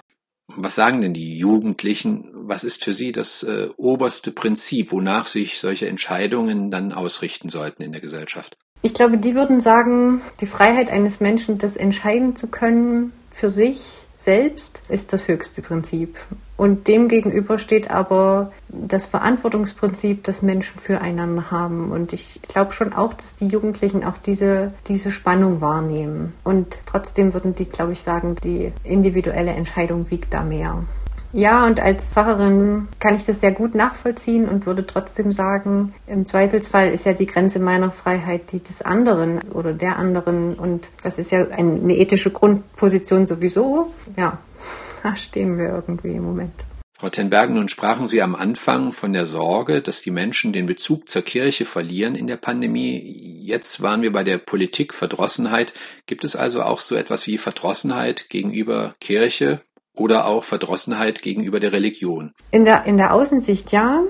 Was 0.55 0.75
sagen 0.75 1.01
denn 1.01 1.13
die 1.13 1.37
Jugendlichen? 1.37 2.29
Was 2.33 2.63
ist 2.63 2.83
für 2.83 2.93
sie 2.93 3.11
das 3.11 3.43
äh, 3.43 3.69
oberste 3.77 4.31
Prinzip, 4.31 4.91
wonach 4.91 5.27
sich 5.27 5.59
solche 5.59 5.87
Entscheidungen 5.87 6.71
dann 6.71 6.91
ausrichten 6.91 7.49
sollten 7.49 7.83
in 7.83 7.91
der 7.91 8.01
Gesellschaft? 8.01 8.57
Ich 8.81 8.93
glaube, 8.93 9.17
die 9.17 9.35
würden 9.35 9.61
sagen, 9.61 10.21
die 10.39 10.47
Freiheit 10.47 10.89
eines 10.89 11.19
Menschen, 11.19 11.57
das 11.57 11.75
entscheiden 11.75 12.35
zu 12.35 12.47
können 12.47 13.11
für 13.29 13.49
sich 13.49 13.98
selbst, 14.19 14.81
ist 14.89 15.13
das 15.13 15.27
höchste 15.27 15.61
Prinzip. 15.61 16.17
Und 16.57 16.89
dem 16.89 17.07
gegenüber 17.07 17.57
steht 17.57 17.89
aber 17.89 18.51
das 18.67 19.05
Verantwortungsprinzip, 19.05 20.25
das 20.25 20.41
Menschen 20.41 20.77
füreinander 20.77 21.51
haben. 21.51 21.89
Und 21.89 22.11
ich 22.11 22.41
glaube 22.41 22.73
schon 22.73 22.91
auch, 22.91 23.13
dass 23.13 23.35
die 23.35 23.47
Jugendlichen 23.47 24.03
auch 24.03 24.17
diese, 24.17 24.73
diese 24.87 25.09
Spannung 25.09 25.61
wahrnehmen. 25.61 26.33
Und 26.43 26.79
trotzdem 26.85 27.33
würden 27.33 27.55
die, 27.55 27.65
glaube 27.65 27.93
ich, 27.93 28.01
sagen, 28.01 28.35
die 28.43 28.73
individuelle 28.83 29.51
Entscheidung 29.51 30.11
wiegt 30.11 30.33
da 30.33 30.43
mehr. 30.43 30.83
Ja, 31.31 31.67
und 31.67 31.79
als 31.79 32.13
Pfarrerin 32.13 32.87
kann 32.99 33.15
ich 33.15 33.25
das 33.25 33.39
sehr 33.39 33.51
gut 33.51 33.75
nachvollziehen 33.75 34.49
und 34.49 34.65
würde 34.65 34.85
trotzdem 34.85 35.31
sagen, 35.31 35.93
im 36.07 36.25
Zweifelsfall 36.25 36.91
ist 36.91 37.05
ja 37.05 37.13
die 37.13 37.27
Grenze 37.27 37.59
meiner 37.59 37.91
Freiheit 37.91 38.51
die 38.51 38.59
des 38.59 38.81
anderen 38.81 39.39
oder 39.51 39.73
der 39.73 39.97
anderen. 39.97 40.55
Und 40.55 40.89
das 41.03 41.19
ist 41.19 41.31
ja 41.31 41.47
eine 41.49 41.95
ethische 41.95 42.31
Grundposition 42.31 43.27
sowieso. 43.27 43.93
Ja, 44.17 44.39
da 45.03 45.15
stehen 45.15 45.57
wir 45.57 45.69
irgendwie 45.69 46.13
im 46.13 46.23
Moment. 46.23 46.65
Frau 46.99 47.09
Tenbergen, 47.09 47.55
nun 47.55 47.69
sprachen 47.69 48.09
Sie 48.09 48.21
am 48.21 48.35
Anfang 48.35 48.91
von 48.91 49.13
der 49.13 49.25
Sorge, 49.25 49.81
dass 49.81 50.01
die 50.01 50.11
Menschen 50.11 50.51
den 50.51 50.65
Bezug 50.65 51.07
zur 51.07 51.21
Kirche 51.21 51.63
verlieren 51.63 52.13
in 52.15 52.27
der 52.27 52.35
Pandemie. 52.35 53.41
Jetzt 53.41 53.81
waren 53.81 54.01
wir 54.01 54.11
bei 54.11 54.25
der 54.25 54.37
Politik 54.37 54.93
Verdrossenheit. 54.93 55.71
Gibt 56.07 56.25
es 56.25 56.35
also 56.35 56.61
auch 56.61 56.81
so 56.81 56.95
etwas 56.95 57.25
wie 57.25 57.37
Verdrossenheit 57.37 58.29
gegenüber 58.29 58.95
Kirche 58.99 59.61
oder 59.99 60.25
auch 60.25 60.43
Verdrossenheit 60.43 61.21
gegenüber 61.21 61.59
der 61.59 61.71
Religion? 61.71 62.31
In 62.51 62.65
der, 62.65 62.85
in 62.85 62.97
der 62.97 63.13
Außensicht 63.13 63.71
ja. 63.71 64.01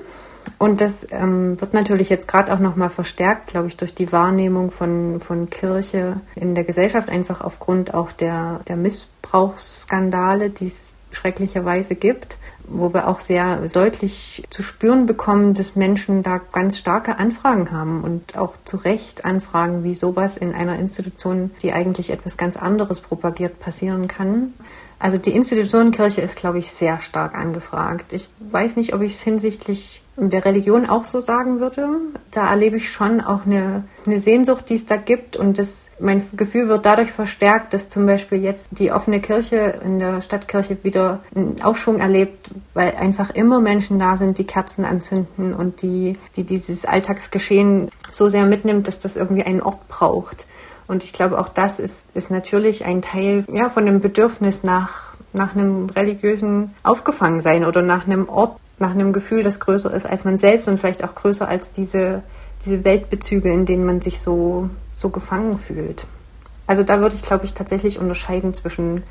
Und 0.58 0.80
das 0.80 1.06
ähm, 1.10 1.60
wird 1.60 1.74
natürlich 1.74 2.08
jetzt 2.08 2.26
gerade 2.26 2.52
auch 2.52 2.58
nochmal 2.58 2.90
verstärkt, 2.90 3.50
glaube 3.50 3.68
ich, 3.68 3.76
durch 3.76 3.94
die 3.94 4.10
Wahrnehmung 4.10 4.70
von, 4.70 5.20
von 5.20 5.50
Kirche 5.50 6.20
in 6.34 6.54
der 6.54 6.64
Gesellschaft, 6.64 7.10
einfach 7.10 7.40
aufgrund 7.40 7.92
auch 7.92 8.12
der, 8.12 8.60
der 8.66 8.76
Missbrauchsskandale, 8.76 10.50
die 10.50 10.66
es 10.66 10.96
schrecklicherweise 11.12 11.94
gibt, 11.94 12.38
wo 12.68 12.94
wir 12.94 13.08
auch 13.08 13.20
sehr 13.20 13.56
deutlich 13.68 14.44
zu 14.50 14.62
spüren 14.62 15.06
bekommen, 15.06 15.54
dass 15.54 15.76
Menschen 15.76 16.22
da 16.22 16.38
ganz 16.38 16.78
starke 16.78 17.18
Anfragen 17.18 17.72
haben 17.72 18.04
und 18.04 18.38
auch 18.38 18.54
zu 18.64 18.76
Recht 18.76 19.24
Anfragen, 19.24 19.82
wie 19.82 19.94
sowas 19.94 20.36
in 20.36 20.54
einer 20.54 20.78
Institution, 20.78 21.50
die 21.62 21.72
eigentlich 21.72 22.10
etwas 22.10 22.36
ganz 22.36 22.56
anderes 22.56 23.00
propagiert, 23.00 23.58
passieren 23.58 24.08
kann. 24.08 24.54
Also 25.00 25.16
die 25.16 25.34
Institution 25.34 25.92
Kirche 25.92 26.20
ist, 26.20 26.36
glaube 26.36 26.58
ich, 26.58 26.70
sehr 26.70 27.00
stark 27.00 27.34
angefragt. 27.34 28.12
Ich 28.12 28.28
weiß 28.38 28.76
nicht, 28.76 28.94
ob 28.94 29.00
ich 29.00 29.14
es 29.14 29.22
hinsichtlich 29.22 30.02
der 30.18 30.44
Religion 30.44 30.90
auch 30.90 31.06
so 31.06 31.20
sagen 31.20 31.58
würde. 31.58 31.88
Da 32.30 32.50
erlebe 32.50 32.76
ich 32.76 32.92
schon 32.92 33.22
auch 33.22 33.46
eine, 33.46 33.84
eine 34.06 34.20
Sehnsucht, 34.20 34.68
die 34.68 34.74
es 34.74 34.84
da 34.84 34.96
gibt. 34.96 35.36
Und 35.36 35.56
das, 35.56 35.90
mein 36.00 36.22
Gefühl 36.36 36.68
wird 36.68 36.84
dadurch 36.84 37.12
verstärkt, 37.12 37.72
dass 37.72 37.88
zum 37.88 38.04
Beispiel 38.04 38.42
jetzt 38.42 38.68
die 38.72 38.92
offene 38.92 39.22
Kirche 39.22 39.80
in 39.82 39.98
der 39.98 40.20
Stadtkirche 40.20 40.76
wieder 40.82 41.20
einen 41.34 41.62
Aufschwung 41.62 41.98
erlebt, 41.98 42.50
weil 42.74 42.94
einfach 42.94 43.30
immer 43.30 43.58
Menschen 43.58 43.98
da 43.98 44.18
sind, 44.18 44.36
die 44.36 44.44
Kerzen 44.44 44.84
anzünden 44.84 45.54
und 45.54 45.80
die, 45.80 46.18
die 46.36 46.44
dieses 46.44 46.84
Alltagsgeschehen 46.84 47.90
so 48.10 48.28
sehr 48.28 48.44
mitnimmt, 48.44 48.86
dass 48.86 49.00
das 49.00 49.16
irgendwie 49.16 49.44
einen 49.44 49.62
Ort 49.62 49.88
braucht. 49.88 50.44
Und 50.90 51.04
ich 51.04 51.12
glaube, 51.12 51.38
auch 51.38 51.48
das 51.48 51.78
ist, 51.78 52.08
ist 52.14 52.32
natürlich 52.32 52.84
ein 52.84 53.00
Teil 53.00 53.44
ja, 53.52 53.68
von 53.68 53.86
dem 53.86 54.00
Bedürfnis 54.00 54.64
nach, 54.64 55.14
nach 55.32 55.54
einem 55.54 55.88
religiösen 55.88 56.74
Aufgefangensein 56.82 57.64
oder 57.64 57.80
nach 57.80 58.06
einem 58.06 58.28
Ort, 58.28 58.58
nach 58.80 58.90
einem 58.90 59.12
Gefühl, 59.12 59.44
das 59.44 59.60
größer 59.60 59.94
ist 59.94 60.04
als 60.04 60.24
man 60.24 60.36
selbst 60.36 60.66
und 60.66 60.80
vielleicht 60.80 61.04
auch 61.04 61.14
größer 61.14 61.46
als 61.46 61.70
diese, 61.70 62.24
diese 62.64 62.82
Weltbezüge, 62.82 63.52
in 63.52 63.66
denen 63.66 63.86
man 63.86 64.00
sich 64.00 64.20
so, 64.20 64.68
so 64.96 65.10
gefangen 65.10 65.58
fühlt. 65.58 66.08
Also 66.66 66.82
da 66.82 67.00
würde 67.00 67.14
ich, 67.14 67.22
glaube 67.22 67.44
ich, 67.44 67.54
tatsächlich 67.54 68.00
unterscheiden 68.00 68.52
zwischen 68.52 69.04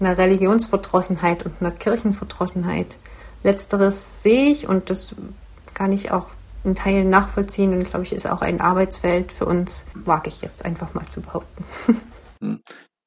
einer 0.00 0.18
Religionsverdrossenheit 0.18 1.46
und 1.46 1.52
einer 1.60 1.70
Kirchenverdrossenheit. 1.70 2.98
Letzteres 3.44 4.24
sehe 4.24 4.50
ich 4.50 4.68
und 4.68 4.90
das 4.90 5.14
kann 5.74 5.92
ich 5.92 6.10
auch 6.10 6.30
in 6.64 6.74
Teilen 6.74 7.08
nachvollziehen 7.08 7.72
und 7.72 7.88
glaube 7.88 8.04
ich, 8.04 8.12
ist 8.12 8.28
auch 8.28 8.42
ein 8.42 8.60
Arbeitsfeld 8.60 9.32
für 9.32 9.46
uns, 9.46 9.86
wage 9.94 10.28
ich 10.28 10.42
jetzt 10.42 10.64
einfach 10.64 10.94
mal 10.94 11.06
zu 11.06 11.20
behaupten. 11.20 11.64
Hm. 12.42 12.62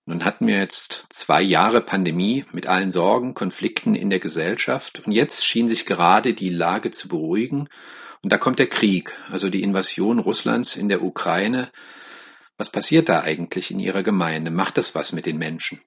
Nun 0.06 0.26
hatten 0.26 0.46
wir 0.46 0.60
jetzt 0.60 1.08
zwei 1.10 1.42
Jahre 1.42 1.82
Pandemie 1.82 2.46
mit 2.52 2.68
allen 2.68 2.92
Sorgen, 2.92 3.34
Konflikten 3.34 3.96
in 3.96 4.12
der 4.12 4.20
Gesellschaft 4.20 5.02
und 5.08 5.12
jetzt 5.12 5.44
schien 5.44 5.68
sich 5.68 5.88
gerade 5.88 6.36
die 6.36 6.50
Lage 6.50 6.92
zu 6.92 7.08
beruhigen 7.08 7.68
und 8.22 8.32
da 8.32 8.38
kommt 8.38 8.60
der 8.60 8.68
Krieg, 8.68 9.14
also 9.32 9.50
die 9.50 9.64
Invasion 9.64 10.20
Russlands 10.20 10.76
in 10.76 10.88
der 10.88 11.04
Ukraine. 11.04 11.70
Was 12.58 12.70
passiert 12.70 13.10
da 13.10 13.22
eigentlich 13.22 13.72
in 13.72 13.80
Ihrer 13.80 14.04
Gemeinde? 14.04 14.52
Macht 14.52 14.78
das 14.78 14.94
was 14.94 15.12
mit 15.12 15.26
den 15.26 15.38
Menschen? 15.38 15.82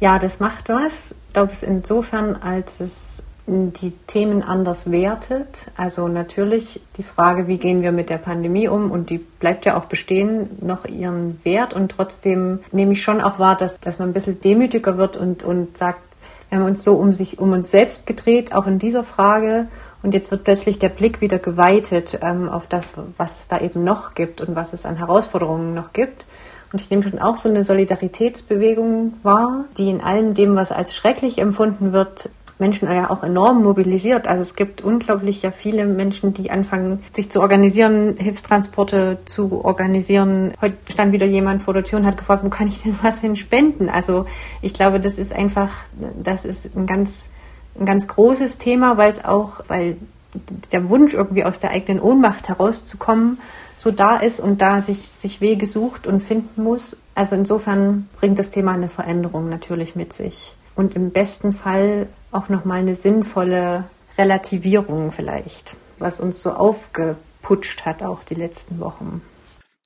Ja, 0.00 0.18
das 0.18 0.38
macht 0.38 0.68
was. 0.68 1.14
Ich 1.28 1.32
glaube, 1.32 1.52
es 1.52 1.62
insofern, 1.62 2.36
als 2.36 2.80
es 2.80 3.22
die 3.46 3.92
Themen 4.06 4.42
anders 4.42 4.90
wertet. 4.90 5.66
Also 5.76 6.08
natürlich 6.08 6.80
die 6.96 7.02
Frage, 7.02 7.46
wie 7.46 7.58
gehen 7.58 7.82
wir 7.82 7.92
mit 7.92 8.08
der 8.08 8.18
Pandemie 8.18 8.68
um 8.68 8.90
und 8.90 9.10
die 9.10 9.18
bleibt 9.18 9.66
ja 9.66 9.76
auch 9.76 9.84
bestehen, 9.84 10.48
noch 10.60 10.86
ihren 10.86 11.44
Wert 11.44 11.74
und 11.74 11.90
trotzdem 11.90 12.60
nehme 12.72 12.92
ich 12.92 13.02
schon 13.02 13.20
auch 13.20 13.38
wahr, 13.38 13.56
dass, 13.56 13.80
dass 13.80 13.98
man 13.98 14.10
ein 14.10 14.14
bisschen 14.14 14.40
demütiger 14.40 14.96
wird 14.96 15.16
und, 15.16 15.42
und 15.42 15.76
sagt, 15.76 16.00
wir 16.48 16.58
haben 16.58 16.66
uns 16.66 16.84
so 16.84 16.94
um 16.94 17.12
sich, 17.12 17.38
um 17.38 17.52
uns 17.52 17.70
selbst 17.70 18.06
gedreht, 18.06 18.54
auch 18.54 18.66
in 18.66 18.78
dieser 18.78 19.04
Frage 19.04 19.68
und 20.02 20.14
jetzt 20.14 20.30
wird 20.30 20.44
plötzlich 20.44 20.78
der 20.78 20.88
Blick 20.88 21.20
wieder 21.20 21.38
geweitet 21.38 22.18
ähm, 22.22 22.48
auf 22.48 22.66
das, 22.66 22.94
was 23.18 23.40
es 23.40 23.48
da 23.48 23.60
eben 23.60 23.84
noch 23.84 24.14
gibt 24.14 24.40
und 24.40 24.54
was 24.54 24.72
es 24.72 24.86
an 24.86 24.96
Herausforderungen 24.96 25.74
noch 25.74 25.92
gibt. 25.92 26.26
Und 26.72 26.80
ich 26.80 26.90
nehme 26.90 27.02
schon 27.02 27.18
auch 27.18 27.36
so 27.36 27.48
eine 27.48 27.62
Solidaritätsbewegung 27.62 29.14
wahr, 29.22 29.66
die 29.78 29.90
in 29.90 30.00
allem 30.00 30.34
dem, 30.34 30.56
was 30.56 30.72
als 30.72 30.94
schrecklich 30.94 31.38
empfunden 31.38 31.92
wird, 31.92 32.30
Menschen 32.58 32.90
ja 32.90 33.10
auch 33.10 33.22
enorm 33.22 33.62
mobilisiert. 33.62 34.26
Also 34.26 34.42
es 34.42 34.54
gibt 34.54 34.82
unglaublich 34.82 35.42
ja 35.42 35.50
viele 35.50 35.86
Menschen, 35.86 36.34
die 36.34 36.50
anfangen, 36.50 37.02
sich 37.12 37.30
zu 37.30 37.40
organisieren, 37.40 38.16
Hilfstransporte 38.18 39.18
zu 39.24 39.64
organisieren. 39.64 40.52
Heute 40.60 40.76
stand 40.90 41.12
wieder 41.12 41.26
jemand 41.26 41.62
vor 41.62 41.74
der 41.74 41.84
Tür 41.84 41.98
und 41.98 42.06
hat 42.06 42.16
gefragt, 42.16 42.44
wo 42.44 42.48
kann 42.48 42.68
ich 42.68 42.82
denn 42.82 42.96
was 43.02 43.20
hin 43.20 43.36
spenden? 43.36 43.88
Also 43.88 44.26
ich 44.62 44.74
glaube, 44.74 45.00
das 45.00 45.18
ist 45.18 45.32
einfach, 45.32 45.70
das 46.22 46.44
ist 46.44 46.76
ein 46.76 46.86
ganz, 46.86 47.30
ein 47.78 47.86
ganz 47.86 48.06
großes 48.06 48.58
Thema, 48.58 48.96
weil 48.96 49.10
es 49.10 49.24
auch, 49.24 49.60
weil 49.68 49.96
der 50.72 50.88
Wunsch 50.88 51.14
irgendwie 51.14 51.44
aus 51.44 51.60
der 51.60 51.70
eigenen 51.70 52.00
Ohnmacht 52.00 52.48
herauszukommen 52.48 53.38
so 53.76 53.90
da 53.90 54.16
ist 54.16 54.40
und 54.40 54.60
da 54.60 54.80
sich, 54.80 54.98
sich 54.98 55.40
Wege 55.40 55.66
sucht 55.66 56.06
und 56.06 56.22
finden 56.22 56.62
muss. 56.62 56.96
Also 57.14 57.36
insofern 57.36 58.08
bringt 58.16 58.38
das 58.38 58.50
Thema 58.50 58.72
eine 58.72 58.88
Veränderung 58.88 59.48
natürlich 59.48 59.96
mit 59.96 60.12
sich. 60.12 60.54
Und 60.74 60.96
im 60.96 61.10
besten 61.10 61.52
Fall 61.52 62.08
auch 62.32 62.48
nochmal 62.48 62.80
eine 62.80 62.94
sinnvolle 62.94 63.84
Relativierung 64.18 65.12
vielleicht, 65.12 65.76
was 65.98 66.20
uns 66.20 66.42
so 66.42 66.52
aufgeputscht 66.52 67.84
hat 67.84 68.02
auch 68.02 68.24
die 68.24 68.34
letzten 68.34 68.80
Wochen. 68.80 69.22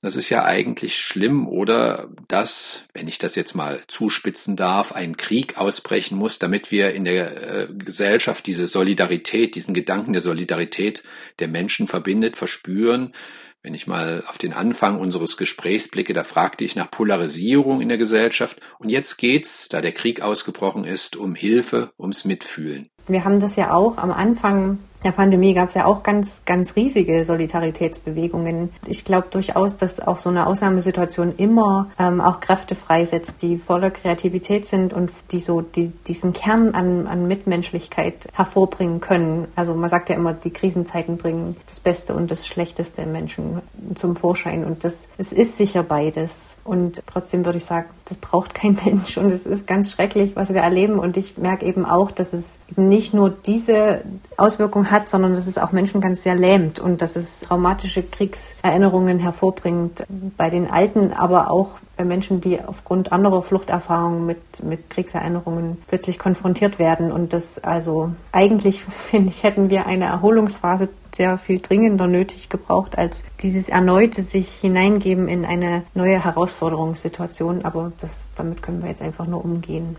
Das 0.01 0.15
ist 0.15 0.31
ja 0.31 0.45
eigentlich 0.45 0.97
schlimm, 0.97 1.49
oder 1.49 2.09
dass, 2.29 2.85
wenn 2.95 3.09
ich 3.09 3.19
das 3.19 3.35
jetzt 3.35 3.57
mal 3.57 3.81
zuspitzen 3.89 4.55
darf, 4.55 4.93
ein 4.93 5.17
Krieg 5.17 5.59
ausbrechen 5.59 6.17
muss, 6.17 6.39
damit 6.39 6.71
wir 6.71 6.95
in 6.95 7.05
der 7.05 7.53
äh, 7.53 7.67
Gesellschaft 7.73 8.47
diese 8.47 8.69
Solidarität, 8.69 9.57
diesen 9.57 9.75
Gedanken 9.75 10.13
der 10.13 10.23
Solidarität 10.23 11.03
der 11.41 11.49
Menschen 11.49 11.89
verbindet, 11.89 12.37
verspüren. 12.37 13.13
Wenn 13.63 13.75
ich 13.75 13.87
mal 13.89 14.23
auf 14.29 14.39
den 14.39 14.53
Anfang 14.53 15.01
unseres 15.01 15.37
Gesprächs 15.37 15.91
blicke, 15.91 16.13
da 16.13 16.23
fragte 16.23 16.65
ich 16.65 16.77
nach 16.77 16.91
Polarisierung 16.91 17.81
in 17.81 17.89
der 17.89 17.99
Gesellschaft. 17.99 18.61
Und 18.79 18.89
jetzt 18.89 19.17
geht's, 19.17 19.69
da 19.69 19.81
der 19.81 19.93
Krieg 19.93 20.23
ausgebrochen 20.23 20.85
ist, 20.85 21.17
um 21.17 21.35
Hilfe, 21.35 21.91
ums 21.99 22.25
Mitfühlen. 22.25 22.89
Wir 23.09 23.25
haben 23.25 23.41
das 23.41 23.57
ja 23.57 23.73
auch 23.73 23.99
am 23.99 24.13
Anfang 24.13 24.79
der 25.05 25.13
Pandemie 25.13 25.55
gab 25.55 25.69
es 25.69 25.75
ja 25.75 25.85
auch 25.85 26.03
ganz, 26.03 26.43
ganz 26.45 26.75
riesige 26.77 27.25
Solidaritätsbewegungen. 27.25 28.71
Ich 28.87 29.05
glaube 29.05 29.29
durchaus, 29.31 29.77
dass 29.77 30.01
auch 30.01 30.19
so 30.19 30.29
eine 30.29 30.47
Ausnahmesituation 30.47 31.35
immer 31.37 31.89
ähm, 31.99 32.21
auch 32.21 32.41
Kräfte 32.41 32.75
freisetzt, 32.75 33.43
die 33.43 33.59
voller 33.59 33.91
Kreativität 33.91 34.67
sind 34.67 34.93
und 34.93 35.11
die 35.31 35.41
so 35.41 35.61
die, 35.61 35.91
diesen 36.07 36.33
Kern 36.33 36.75
an, 36.75 37.07
an 37.07 37.29
Mitmenschlichkeit 37.29 38.29
hervorbringen 38.33 39.01
können. 39.01 39.47
Also 39.55 39.75
man 39.75 39.89
sagt 39.89 40.09
ja 40.09 40.17
immer, 40.17 40.33
die 40.33 40.51
Krisenzeiten 40.51 41.17
bringen 41.17 41.57
das 41.69 41.81
Beste 41.81 42.15
und 42.15 42.31
das 42.31 42.47
Schlechteste 42.47 43.03
im 43.03 43.13
Menschen 43.13 43.63
zum 43.95 44.17
Vorschein. 44.17 44.65
Und 44.65 44.85
das 44.85 45.09
es 45.17 45.33
ist 45.33 45.57
sicher 45.57 45.83
beides. 45.83 46.57
Und 46.65 47.03
trotzdem 47.07 47.45
würde 47.45 47.59
ich 47.59 47.65
sagen, 47.65 47.89
das 48.09 48.19
braucht 48.19 48.55
kein 48.55 48.79
Mensch. 48.85 49.17
Und 49.17 49.31
es 49.31 49.47
ist 49.47 49.67
ganz 49.67 49.93
schrecklich, 49.93 50.35
was 50.37 50.53
wir 50.53 50.61
erleben. 50.61 50.99
Und 50.99 51.17
ich 51.17 51.39
merke 51.39 51.67
eben 51.67 51.85
auch, 51.85 52.11
dass 52.11 52.33
es 52.33 52.59
eben 52.71 52.89
nicht 52.89 53.15
nur 53.15 53.31
diese 53.31 54.03
Auswirkungen 54.37 54.88
hat, 54.91 55.09
sondern 55.09 55.35
dass 55.35 55.47
es 55.47 55.59
auch 55.59 55.73
Menschen 55.73 56.01
ganz 56.01 56.23
sehr 56.23 56.35
lähmt 56.35 56.79
und 56.79 57.03
dass 57.03 57.17
es 57.17 57.41
traumatische 57.41 58.03
Kriegserinnerungen 58.03 59.19
hervorbringt 59.19 60.05
bei 60.37 60.51
den 60.51 60.71
Alten, 60.71 61.13
aber 61.13 61.51
auch 61.51 61.79
bei 61.97 62.05
Menschen, 62.05 62.41
die 62.41 62.61
aufgrund 62.61 63.11
anderer 63.13 63.43
Fluchterfahrungen 63.43 64.25
mit, 64.25 64.63
mit 64.63 64.89
Kriegserinnerungen 64.89 65.79
plötzlich 65.89 66.19
konfrontiert 66.19 66.79
werden. 66.79 67.11
Und 67.11 67.33
das 67.33 67.59
also 67.59 68.13
eigentlich, 68.33 68.81
finde 68.85 69.31
ich, 69.31 69.43
hätten 69.43 69.69
wir 69.69 69.87
eine 69.87 70.07
Erholungsphase 70.07 70.89
sehr 71.15 71.39
viel 71.39 71.61
dringender 71.61 72.07
nötig 72.07 72.49
gebraucht 72.49 72.97
als 72.97 73.25
dieses 73.41 73.69
erneute 73.69 74.23
sich 74.23 74.49
hineingeben 74.53 75.27
in 75.27 75.45
eine 75.45 75.83
neue 75.95 76.25
Herausforderungssituation. 76.25 77.65
Aber 77.65 77.93
das, 78.01 78.29
damit 78.37 78.63
können 78.63 78.83
wir 78.83 78.89
jetzt 78.89 79.03
einfach 79.03 79.27
nur 79.27 79.45
umgehen. 79.45 79.97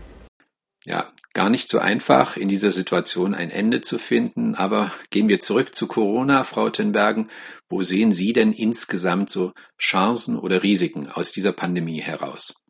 Ja, 0.84 1.04
gar 1.32 1.50
nicht 1.50 1.68
so 1.68 1.78
einfach, 1.78 2.36
in 2.36 2.48
dieser 2.48 2.70
Situation 2.70 3.34
ein 3.34 3.50
Ende 3.50 3.80
zu 3.80 3.98
finden. 3.98 4.54
Aber 4.54 4.92
gehen 5.10 5.28
wir 5.28 5.40
zurück 5.40 5.74
zu 5.74 5.86
Corona, 5.86 6.44
Frau 6.44 6.70
Tenbergen. 6.70 7.30
Wo 7.68 7.82
sehen 7.82 8.12
Sie 8.12 8.32
denn 8.32 8.52
insgesamt 8.52 9.30
so 9.30 9.52
Chancen 9.78 10.38
oder 10.38 10.62
Risiken 10.62 11.08
aus 11.08 11.32
dieser 11.32 11.52
Pandemie 11.52 12.00
heraus? 12.00 12.64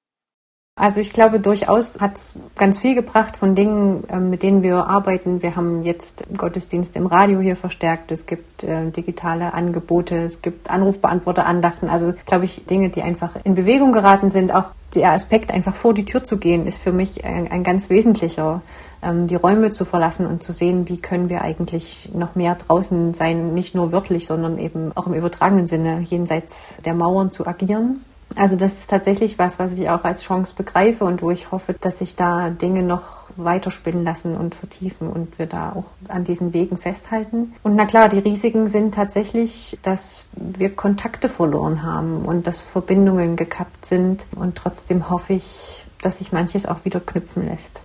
Also 0.80 1.02
ich 1.02 1.12
glaube, 1.12 1.40
durchaus 1.40 2.00
hat 2.00 2.16
es 2.16 2.34
ganz 2.56 2.78
viel 2.78 2.94
gebracht 2.94 3.36
von 3.36 3.54
Dingen, 3.54 4.02
ähm, 4.08 4.30
mit 4.30 4.42
denen 4.42 4.62
wir 4.62 4.88
arbeiten. 4.88 5.42
Wir 5.42 5.54
haben 5.54 5.82
jetzt 5.82 6.24
Gottesdienst 6.34 6.96
im 6.96 7.04
Radio 7.04 7.40
hier 7.40 7.54
verstärkt. 7.54 8.10
Es 8.10 8.24
gibt 8.24 8.64
äh, 8.64 8.90
digitale 8.90 9.52
Angebote, 9.52 10.16
es 10.16 10.40
gibt 10.40 10.70
Anrufbeantworter-Andachten. 10.70 11.90
Also 11.90 12.14
glaube 12.24 12.46
ich, 12.46 12.64
Dinge, 12.64 12.88
die 12.88 13.02
einfach 13.02 13.36
in 13.44 13.54
Bewegung 13.54 13.92
geraten 13.92 14.30
sind. 14.30 14.54
Auch 14.54 14.70
der 14.94 15.12
Aspekt, 15.12 15.50
einfach 15.50 15.74
vor 15.74 15.92
die 15.92 16.06
Tür 16.06 16.24
zu 16.24 16.38
gehen, 16.38 16.66
ist 16.66 16.78
für 16.78 16.92
mich 16.92 17.26
ein, 17.26 17.52
ein 17.52 17.62
ganz 17.62 17.90
wesentlicher. 17.90 18.62
Ähm, 19.02 19.26
die 19.26 19.36
Räume 19.36 19.72
zu 19.72 19.84
verlassen 19.84 20.26
und 20.26 20.42
zu 20.42 20.50
sehen, 20.50 20.88
wie 20.88 20.96
können 20.96 21.28
wir 21.28 21.42
eigentlich 21.42 22.08
noch 22.14 22.36
mehr 22.36 22.54
draußen 22.54 23.12
sein, 23.12 23.52
nicht 23.52 23.74
nur 23.74 23.92
wörtlich, 23.92 24.24
sondern 24.24 24.56
eben 24.56 24.92
auch 24.94 25.06
im 25.06 25.12
übertragenen 25.12 25.66
Sinne, 25.66 26.00
jenseits 26.00 26.78
der 26.86 26.94
Mauern 26.94 27.30
zu 27.30 27.46
agieren. 27.46 28.00
Also 28.36 28.56
das 28.56 28.74
ist 28.74 28.90
tatsächlich 28.90 29.38
was, 29.38 29.58
was 29.58 29.76
ich 29.76 29.90
auch 29.90 30.04
als 30.04 30.22
Chance 30.22 30.54
begreife 30.56 31.04
und 31.04 31.22
wo 31.22 31.30
ich 31.30 31.50
hoffe, 31.50 31.74
dass 31.80 31.98
sich 31.98 32.16
da 32.16 32.50
Dinge 32.50 32.82
noch 32.82 33.28
weiterspinnen 33.36 34.04
lassen 34.04 34.36
und 34.36 34.54
vertiefen 34.54 35.08
und 35.08 35.38
wir 35.38 35.46
da 35.46 35.72
auch 35.72 35.86
an 36.08 36.24
diesen 36.24 36.54
Wegen 36.54 36.76
festhalten. 36.76 37.52
Und 37.62 37.74
na 37.76 37.86
klar, 37.86 38.08
die 38.08 38.18
Risiken 38.18 38.68
sind 38.68 38.94
tatsächlich, 38.94 39.78
dass 39.82 40.28
wir 40.36 40.74
Kontakte 40.74 41.28
verloren 41.28 41.82
haben 41.82 42.24
und 42.24 42.46
dass 42.46 42.62
Verbindungen 42.62 43.36
gekappt 43.36 43.84
sind 43.84 44.26
und 44.36 44.56
trotzdem 44.56 45.10
hoffe 45.10 45.32
ich, 45.32 45.84
dass 46.00 46.18
sich 46.18 46.32
manches 46.32 46.66
auch 46.66 46.84
wieder 46.84 47.00
knüpfen 47.00 47.46
lässt. 47.46 47.82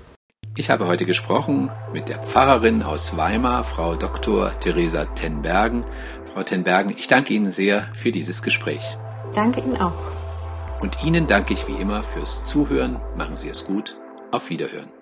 Ich 0.57 0.69
habe 0.69 0.87
heute 0.87 1.05
gesprochen 1.05 1.69
mit 1.91 2.07
der 2.07 2.19
Pfarrerin 2.19 2.81
aus 2.81 3.17
Weimar, 3.17 3.65
Frau 3.65 3.95
Dr. 3.95 4.51
Theresa 4.57 5.03
Tenbergen. 5.03 5.83
Frau 6.33 6.43
Tenbergen, 6.43 6.93
ich 6.97 7.09
danke 7.09 7.33
Ihnen 7.33 7.51
sehr 7.51 7.89
für 7.93 8.11
dieses 8.11 8.41
Gespräch. 8.41 8.97
Danke 9.33 9.59
Ihnen 9.59 9.81
auch. 9.81 10.14
Und 10.79 11.03
Ihnen 11.03 11.27
danke 11.27 11.53
ich 11.53 11.67
wie 11.67 11.81
immer 11.81 12.03
fürs 12.03 12.45
Zuhören. 12.45 12.99
Machen 13.15 13.37
Sie 13.37 13.49
es 13.49 13.65
gut. 13.65 13.95
Auf 14.31 14.49
Wiederhören. 14.49 14.94